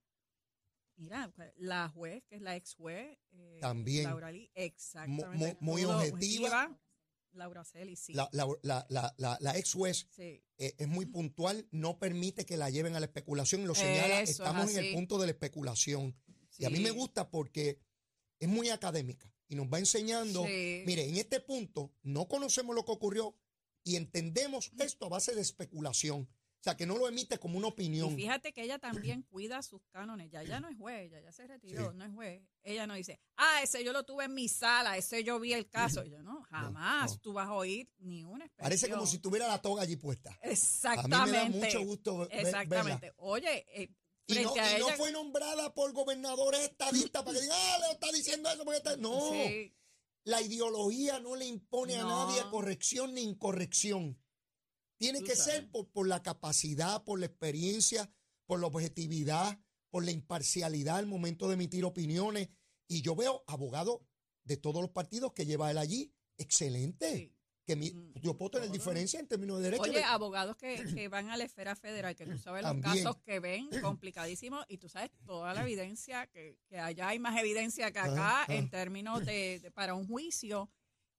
Mira, 0.98 1.32
la 1.58 1.90
juez, 1.90 2.24
que 2.26 2.36
es 2.36 2.42
la 2.42 2.56
ex 2.56 2.76
juez, 2.76 3.18
eh, 3.32 3.58
También. 3.62 4.04
Laura 4.06 4.32
Lee, 4.32 4.52
exactamente. 4.54 5.58
mu- 5.62 5.72
muy 5.74 5.86
objetiva. 5.86 6.78
Laura 7.34 7.64
Celi, 7.64 7.96
sí. 7.96 8.14
La, 8.14 8.30
la, 8.32 8.86
la, 8.90 9.38
la, 9.40 9.58
ex 9.58 9.74
juez 9.74 10.08
sí. 10.10 10.44
eh, 10.58 10.76
es 10.78 10.88
muy 10.88 11.06
puntual, 11.06 11.68
no 11.72 11.98
permite 11.98 12.46
que 12.46 12.58
la 12.58 12.70
lleven 12.70 12.96
a 12.96 13.00
la 13.00 13.06
especulación 13.06 13.62
y 13.62 13.66
lo 13.66 13.76
señala, 13.76 14.22
Eso 14.22 14.24
es 14.24 14.30
estamos 14.32 14.72
en 14.72 14.86
el 14.86 14.94
punto 14.94 15.18
de 15.18 15.28
la 15.28 15.32
especulación. 15.32 16.16
Y 16.58 16.66
a 16.66 16.70
mí 16.70 16.80
me 16.80 16.92
gusta 16.92 17.30
porque 17.30 17.80
es 18.40 18.50
muy 18.50 18.70
académica 18.70 19.34
y 19.48 19.56
nos 19.56 19.68
va 19.68 19.80
enseñando, 19.80 20.44
mire, 20.44 21.08
en 21.08 21.18
este 21.18 21.40
punto 21.40 21.94
no 22.04 22.28
conocemos 22.28 22.76
lo 22.76 22.86
que 22.86 22.92
ocurrió 22.92 23.36
y 23.84 23.96
entendemos 23.96 24.72
esto 24.80 25.06
a 25.06 25.10
base 25.10 25.34
de 25.36 25.42
especulación. 25.42 26.30
O 26.62 26.64
sea, 26.64 26.78
que 26.78 26.86
no 26.86 26.96
lo 26.96 27.08
emite 27.08 27.40
como 27.40 27.58
una 27.58 27.70
Y 27.70 27.72
opinión. 27.72 28.16
fíjate 28.16 28.54
que 28.54 28.62
ella 28.62 28.78
también 28.78 29.24
cuida 29.32 29.64
sus 29.64 29.82
cánones. 29.90 30.30
Ya 30.30 30.44
ya 30.44 30.60
no 30.60 30.70
es 30.70 30.78
juez, 30.78 31.10
ya, 31.12 31.20
ya 31.20 31.32
se 31.32 31.48
retiró, 31.48 31.90
Sí. 31.92 31.98
no 31.98 32.06
es 32.06 32.14
juez. 32.14 32.44
Ella 32.62 32.86
no 32.86 32.94
dice, 32.94 33.20
ah, 33.38 33.62
ese 33.64 33.84
yo 33.84 33.92
lo 33.94 34.04
tuve 34.04 34.26
en 34.26 34.36
mi 34.36 34.48
sala, 34.48 34.96
ese 34.96 35.24
yo 35.24 35.40
vi 35.40 35.54
el 35.54 35.68
caso. 35.68 36.04
Yo 36.12 36.22
no, 36.22 36.44
jamás 36.44 37.14
no. 37.14 37.18
tú 37.20 37.34
vas 37.34 37.48
a 37.48 37.54
oír 37.54 37.90
ni 37.98 38.24
una 38.24 38.46
expresión. 38.46 38.64
Parece 38.70 38.90
como 38.92 39.08
si 39.08 39.18
tuviera 39.18 39.48
la 39.48 39.60
toga 39.60 39.82
allí 39.82 39.96
puesta. 39.96 40.38
Exactamente. 40.44 41.16
A 41.18 41.26
mí 41.26 41.32
me 41.32 41.38
da 41.38 41.66
mucho 41.66 41.84
gusto 41.84 42.30
Exactamente. 42.30 43.12
Oye, 43.18 43.66
eh, 43.82 43.90
Y 44.28 44.36
no, 44.36 44.54
y 44.56 44.92
fue 44.98 45.12
nombrada 45.12 45.74
por 45.74 45.92
gobernadores 45.94 46.62
estadistas 46.62 47.24
para 47.24 47.36
que 47.38 47.42
digan, 47.42 47.58
ah, 47.60 47.78
Leo 47.80 47.92
está 47.94 48.12
diciendo 48.12 48.50
eso. 48.52 48.64
Porque 48.64 48.78
está-". 48.78 48.98
No, 48.98 49.32
Sí, 49.32 49.74
la 50.26 50.42
ideología 50.44 51.20
no 51.20 51.36
le 51.36 51.46
impone 51.46 51.96
a 51.98 52.04
nadie 52.04 52.40
corrección 52.52 53.16
ni 53.16 53.22
incorrección. 53.24 54.18
Tiene 55.02 55.24
que 55.24 55.36
sabes. 55.36 55.54
ser 55.56 55.70
por, 55.72 55.90
por 55.90 56.08
la 56.08 56.22
capacidad, 56.22 57.04
por 57.04 57.20
la 57.20 57.26
experiencia, 57.26 58.10
por 58.46 58.60
la 58.60 58.68
objetividad, 58.68 59.60
por 59.90 60.06
la 60.06 60.12
imparcialidad 60.12 60.98
al 60.98 61.08
momento 61.08 61.48
de 61.48 61.56
emitir 61.56 61.84
opiniones. 61.86 62.50
Y 62.88 63.02
yo 63.02 63.16
veo 63.16 63.44
abogados 63.48 64.00
de 64.44 64.58
todos 64.58 64.82
los 64.82 64.92
partidos 64.92 65.34
que 65.34 65.46
lleva 65.46 65.72
él 65.72 65.78
allí, 65.78 66.14
excelente. 66.38 67.18
sí. 67.18 67.36
Que 67.64 67.76
mi- 67.76 67.92
Mm. 67.92 68.14
yo 68.22 68.36
puedo 68.36 68.50
tener 68.52 68.72
diferencia 68.72 69.20
en 69.20 69.28
términos 69.28 69.58
de 69.60 69.66
derecho. 69.66 69.84
Oye, 69.84 70.00
de- 70.00 70.04
abogados 70.04 70.58
que, 70.58 70.76
que 71.06 71.08
van 71.10 71.30
a 71.30 71.38
la 71.38 71.44
esfera 71.44 71.76
federal, 71.76 72.16
que 72.16 72.26
tú 72.26 72.38
sabes 72.40 72.64
los 72.64 72.72
También. 72.72 73.04
casos 73.06 73.22
que 73.24 73.40
ven 73.40 73.70
complicadísimos 74.00 74.66
y 74.68 74.78
tú 74.80 74.90
sabes 74.90 75.12
toda 75.26 75.54
la 75.54 75.62
evidencia, 75.62 76.26
que, 76.28 76.58
que 76.68 76.80
allá 76.80 77.10
hay 77.10 77.20
más 77.20 77.40
evidencia 77.40 77.92
que 77.92 78.00
acá 78.00 78.46
en 78.50 78.70
términos 78.72 79.24
de, 79.26 79.60
de- 79.62 79.72
para 79.72 79.94
un 79.94 80.08
juicio 80.08 80.70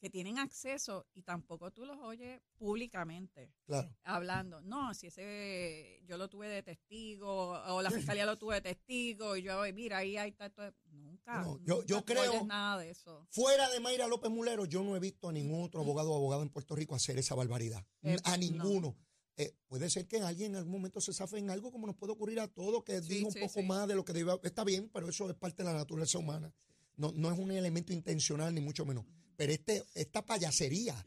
que 0.03 0.11
tienen 0.11 0.37
acceso 0.41 1.07
y 1.15 1.23
tampoco 1.23 1.71
tú 1.71 1.87
los 1.87 1.97
oyes 1.99 2.41
públicamente 2.59 3.53
claro. 3.67 3.89
hablando. 4.03 4.61
No, 4.61 4.93
si 4.95 5.07
ese 5.07 6.03
yo 6.07 6.17
lo 6.19 6.29
tuve 6.29 6.49
de 6.49 6.61
testigo 6.65 7.51
o 7.53 7.81
la 7.83 7.89
fiscalía 7.89 8.27
lo 8.27 8.37
tuve 8.37 8.57
de 8.57 8.63
testigo 8.63 9.37
y 9.37 9.43
yo, 9.45 9.63
mira, 9.73 9.99
ahí 9.99 10.17
hay 10.17 10.33
tanto. 10.33 10.63
de-". 10.63 10.73
Nunca. 10.91 11.43
No, 11.43 11.61
yo- 11.65 11.85
nunca 11.89 12.03
creo- 12.15 12.45
nada 12.45 12.79
de 12.83 12.91
eso. 12.91 13.29
Fuera 13.31 13.71
de 13.71 13.79
Mayra 13.79 14.09
López 14.09 14.29
Mulero, 14.29 14.65
yo 14.65 14.83
no 14.83 14.97
he 14.97 14.99
visto 14.99 15.29
a 15.29 15.33
ningún 15.33 15.63
otro 15.63 15.81
abogado 15.81 16.11
o 16.11 16.17
abogado 16.17 16.43
en 16.43 16.49
Puerto 16.49 16.75
Rico 16.75 16.97
hacer 16.97 17.17
esa 17.19 17.37
barbaridad. 17.37 17.87
Eh, 18.03 18.17
a 18.25 18.33
no. 18.33 18.37
ninguno. 18.39 18.97
Eh, 19.37 19.55
puede 19.69 19.89
ser 19.89 20.09
que 20.09 20.21
alguien 20.21 20.51
en 20.53 20.57
algún 20.57 20.73
momento 20.73 21.01
se 21.01 21.13
zafe 21.13 21.39
en 21.39 21.49
algo 21.49 21.71
como 21.71 21.87
nos 21.87 21.95
puede 21.97 22.13
ocurrir 22.13 22.41
a 22.41 22.49
todos, 22.49 22.83
que 22.83 23.01
Sí, 23.03 23.09
diga 23.09 23.27
un 23.29 23.33
sí, 23.33 23.39
poco 23.41 23.61
sí. 23.61 23.67
más 23.67 23.87
de 23.87 23.95
lo 23.95 24.05
que 24.05 24.13
debe. 24.13 24.33
Está 24.43 24.65
bien, 24.65 24.91
pero 24.93 25.09
eso 25.09 25.31
es 25.31 25.37
parte 25.37 25.63
de 25.63 25.71
la 25.71 25.77
naturaleza 25.79 26.19
humana. 26.19 26.53
No, 26.97 27.13
no 27.13 27.31
es 27.33 27.39
un 27.39 27.53
elemento 27.53 27.93
intencional, 27.93 28.53
ni 28.53 28.61
mucho 28.61 28.85
menos. 28.85 29.05
Pero 29.37 29.53
este, 29.53 29.85
esta 29.95 30.25
payasería, 30.25 31.07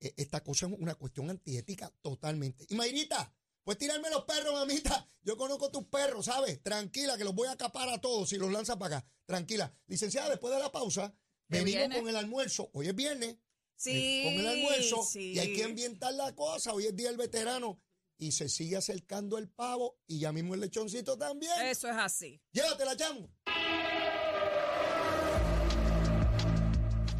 eh, 0.00 0.14
esta 0.16 0.42
cosa 0.42 0.66
es 0.66 0.72
una 0.78 0.94
cuestión 0.94 1.30
antiética 1.30 1.92
totalmente. 2.02 2.66
Y 2.68 2.74
Mayrita, 2.74 3.32
pues 3.64 3.78
tirarme 3.78 4.10
los 4.10 4.24
perros, 4.24 4.54
mamita. 4.54 5.06
Yo 5.22 5.36
conozco 5.36 5.70
tus 5.70 5.84
perros, 5.84 6.26
¿sabes? 6.26 6.62
Tranquila, 6.62 7.18
que 7.18 7.24
los 7.24 7.34
voy 7.34 7.48
a 7.48 7.56
capar 7.56 7.88
a 7.90 8.00
todos 8.00 8.30
si 8.30 8.38
los 8.38 8.50
lanzas 8.50 8.76
para 8.76 8.98
acá. 8.98 9.08
Tranquila. 9.26 9.72
Licenciada, 9.86 10.30
después 10.30 10.54
de 10.54 10.60
la 10.60 10.72
pausa, 10.72 11.14
venimos 11.48 11.72
viene. 11.72 11.98
con 11.98 12.08
el 12.08 12.16
almuerzo. 12.16 12.70
Hoy 12.72 12.88
es 12.88 12.94
viernes. 12.94 13.36
Sí. 13.76 14.22
con 14.24 14.34
el 14.34 14.46
almuerzo. 14.46 15.04
sí. 15.04 15.34
Y 15.34 15.38
hay 15.38 15.54
que 15.54 15.64
ambientar 15.64 16.14
la 16.14 16.34
cosa. 16.34 16.72
Hoy 16.72 16.86
es 16.86 16.96
día 16.96 17.08
del 17.08 17.18
veterano. 17.18 17.82
Y 18.16 18.32
se 18.32 18.48
sigue 18.48 18.76
acercando 18.76 19.36
el 19.36 19.48
pavo. 19.50 20.00
Y 20.06 20.18
ya 20.18 20.32
mismo 20.32 20.54
el 20.54 20.60
lechoncito 20.60 21.18
también. 21.18 21.52
Eso 21.66 21.88
es 21.88 21.96
así. 21.96 22.40
Llévatela, 22.52 22.96
chamo. 22.96 23.28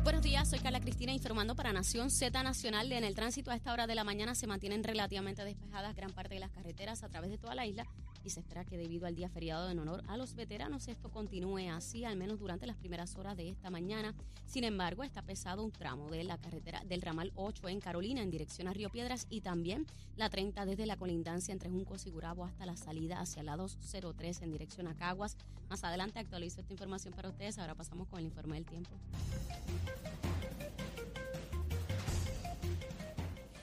Buenos 0.09 0.23
días, 0.23 0.38
soy 0.49 0.61
Carla 0.61 0.81
Cristina 0.81 1.13
informando 1.13 1.55
para 1.55 1.75
Nación 1.75 2.11
Z 2.11 2.43
Nacional. 2.43 2.91
En 2.91 3.05
el 3.05 3.15
tránsito 3.15 3.51
a 3.51 3.55
esta 3.55 3.71
hora 3.71 3.87
de 3.87 3.95
la 3.95 4.03
mañana 4.03 4.35
se 4.35 4.47
mantienen 4.47 4.83
relativamente 4.83 5.45
despejadas 5.45 5.95
gran 5.95 6.11
parte 6.11 6.37
de 6.37 6.41
las 6.41 6.51
carreteras 6.51 7.03
a 7.03 7.11
través 7.11 7.29
de 7.29 7.37
toda 7.37 7.55
la 7.55 7.67
isla 7.67 7.87
y 8.25 8.31
se 8.31 8.41
espera 8.41 8.65
que 8.65 8.79
debido 8.79 9.07
al 9.07 9.15
día 9.15 9.29
feriado 9.29 9.69
en 9.69 9.79
honor 9.79 10.03
a 10.09 10.17
los 10.17 10.35
veteranos 10.35 10.89
esto 10.89 11.11
continúe 11.11 11.71
así 11.71 12.07
al 12.07 12.17
menos 12.17 12.39
durante 12.39 12.67
las 12.67 12.77
primeras 12.79 13.15
horas 13.17 13.37
de 13.37 13.51
esta 13.51 13.69
mañana. 13.69 14.15
Sin 14.47 14.65
embargo, 14.65 15.05
está 15.05 15.21
pesado 15.21 15.63
un 15.63 15.71
tramo 15.71 16.09
de 16.09 16.25
la 16.25 16.39
carretera 16.39 16.83
del 16.87 17.03
ramal 17.03 17.31
8 17.35 17.69
en 17.69 17.81
Carolina 17.81 18.23
en 18.23 18.31
dirección 18.31 18.69
a 18.69 18.73
Río 18.73 18.89
Piedras 18.89 19.27
y 19.29 19.43
también 19.43 19.87
la 20.17 20.31
30 20.31 20.65
desde 20.65 20.87
la 20.87 20.97
colindancia 20.97 21.53
entre 21.53 21.69
Juncos 21.69 22.07
y 22.07 22.11
Gurabo 22.11 22.47
hasta 22.47 22.65
la 22.65 22.79
salida 22.79 23.21
hacia 23.21 23.43
la 23.43 23.59
203 23.59 24.41
en 24.41 24.53
dirección 24.53 24.87
a 24.87 24.95
Caguas. 24.95 25.37
Más 25.69 25.85
adelante 25.85 26.21
actualizo 26.21 26.63
esta 26.63 26.73
información 26.73 27.13
para 27.13 27.29
ustedes. 27.29 27.59
Ahora 27.59 27.75
pasamos 27.75 28.09
con 28.09 28.21
el 28.21 28.25
informe 28.25 28.55
del 28.55 28.65
tiempo. 28.65 28.97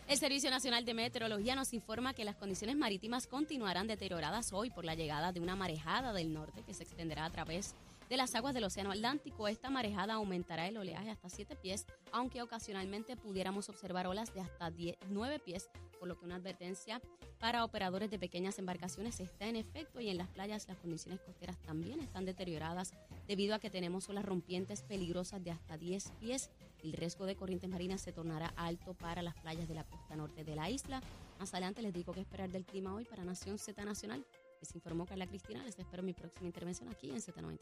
El 0.08 0.20
Servicio 0.20 0.52
Nacional 0.52 0.86
de 0.86 0.94
Meteorología 0.94 1.56
nos 1.56 1.74
informa 1.74 2.14
que 2.14 2.26
las 2.26 2.36
condiciones 2.36 2.78
marítimas 2.78 3.26
continuarán 3.26 3.88
deterioradas 3.88 4.54
hoy 4.54 4.70
por 4.70 4.86
la 4.86 4.94
llegada 4.94 5.32
de 5.32 5.40
una 5.40 5.56
marejada 5.56 6.14
del 6.14 6.32
norte 6.32 6.62
que 6.62 6.76
se 6.76 6.84
extenderá 6.84 7.26
a 7.26 7.32
través 7.32 7.72
de 7.72 7.95
las 8.10 8.36
aguas 8.36 8.54
del 8.54 8.64
Océano 8.64 8.92
Atlántico. 8.92 9.48
Esta 9.48 9.70
marejada 9.70 10.14
aumentará 10.14 10.68
el 10.68 10.78
oleaje 10.78 11.10
hasta 11.10 11.30
7 11.30 11.56
pies, 11.56 11.86
aunque 12.12 12.42
ocasionalmente 12.42 13.18
pudiéramos 13.18 13.68
observar 13.70 14.08
olas 14.08 14.34
de 14.34 14.42
hasta 14.42 14.70
10 14.70 14.98
9 15.10 15.40
pies, 15.40 15.70
por 16.00 16.08
lo 16.08 16.18
que 16.18 16.26
una 16.26 16.36
advertencia 16.36 17.02
para 17.40 17.66
operadores 17.66 18.10
de 18.12 18.20
pequeñas 18.20 18.60
embarcaciones 18.60 19.20
está 19.20 19.48
en 19.48 19.56
efecto 19.56 20.00
y 20.00 20.10
en 20.10 20.18
las 20.18 20.30
playas 20.30 20.68
las 20.68 20.78
condiciones 20.78 21.20
costeras 21.22 21.58
también 21.62 22.00
están 22.00 22.26
deterioradas 22.26 22.94
debido 23.28 23.56
a 23.56 23.60
que 23.60 23.70
tenemos 23.70 24.08
olas 24.10 24.24
rompientes 24.24 24.84
peligrosas 24.84 25.44
de 25.44 25.52
hasta 25.52 25.78
10 25.78 26.12
pies. 26.20 26.50
El 26.84 26.94
riesgo 26.94 27.26
de 27.26 27.36
corrientes 27.36 27.70
marinas 27.70 28.02
se 28.02 28.14
tornará 28.14 28.54
alto 28.56 28.94
para 28.94 29.24
las 29.24 29.36
playas 29.36 29.68
de 29.68 29.74
la 29.74 29.84
costa 29.84 30.16
norte 30.16 30.44
de 30.44 30.56
la 30.56 30.70
isla. 30.70 31.02
Más 31.40 31.54
adelante 31.54 31.82
les 31.82 31.94
digo 31.94 32.14
qué 32.14 32.22
esperar 32.22 32.50
del 32.50 32.66
clima 32.66 32.94
hoy 32.94 33.06
para 33.06 33.26
Nación 33.26 33.58
Z 33.58 33.84
Nacional. 33.84 34.24
Les 34.62 34.76
informó 34.76 35.06
Carla 35.06 35.28
Cristina. 35.28 35.64
Les 35.64 35.78
espero 35.78 36.04
mi 36.04 36.14
próxima 36.14 36.48
intervención 36.48 36.90
aquí 36.90 37.10
en 37.10 37.18
Z93. 37.18 37.60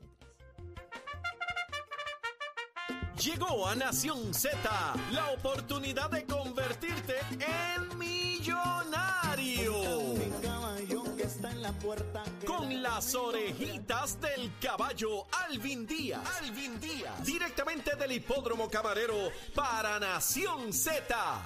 Llegó 3.24 3.68
a 3.68 3.76
Nación 3.76 4.34
Z 4.34 4.58
la 5.12 5.32
oportunidad 5.32 6.10
de 6.10 6.26
convertirte 6.26 7.16
en 7.40 7.98
millonario. 7.98 9.74
Con 12.46 12.82
las 12.82 13.16
orejitas 13.16 14.20
del 14.20 14.52
caballo 14.60 15.26
Alvin 15.48 15.86
Díaz. 15.86 16.22
Alvin 16.42 16.80
Díaz. 16.80 17.24
Directamente 17.24 17.96
del 17.96 18.12
hipódromo 18.12 18.70
camarero 18.70 19.32
para 19.56 20.00
Nación 20.00 20.74
Z. 20.74 21.46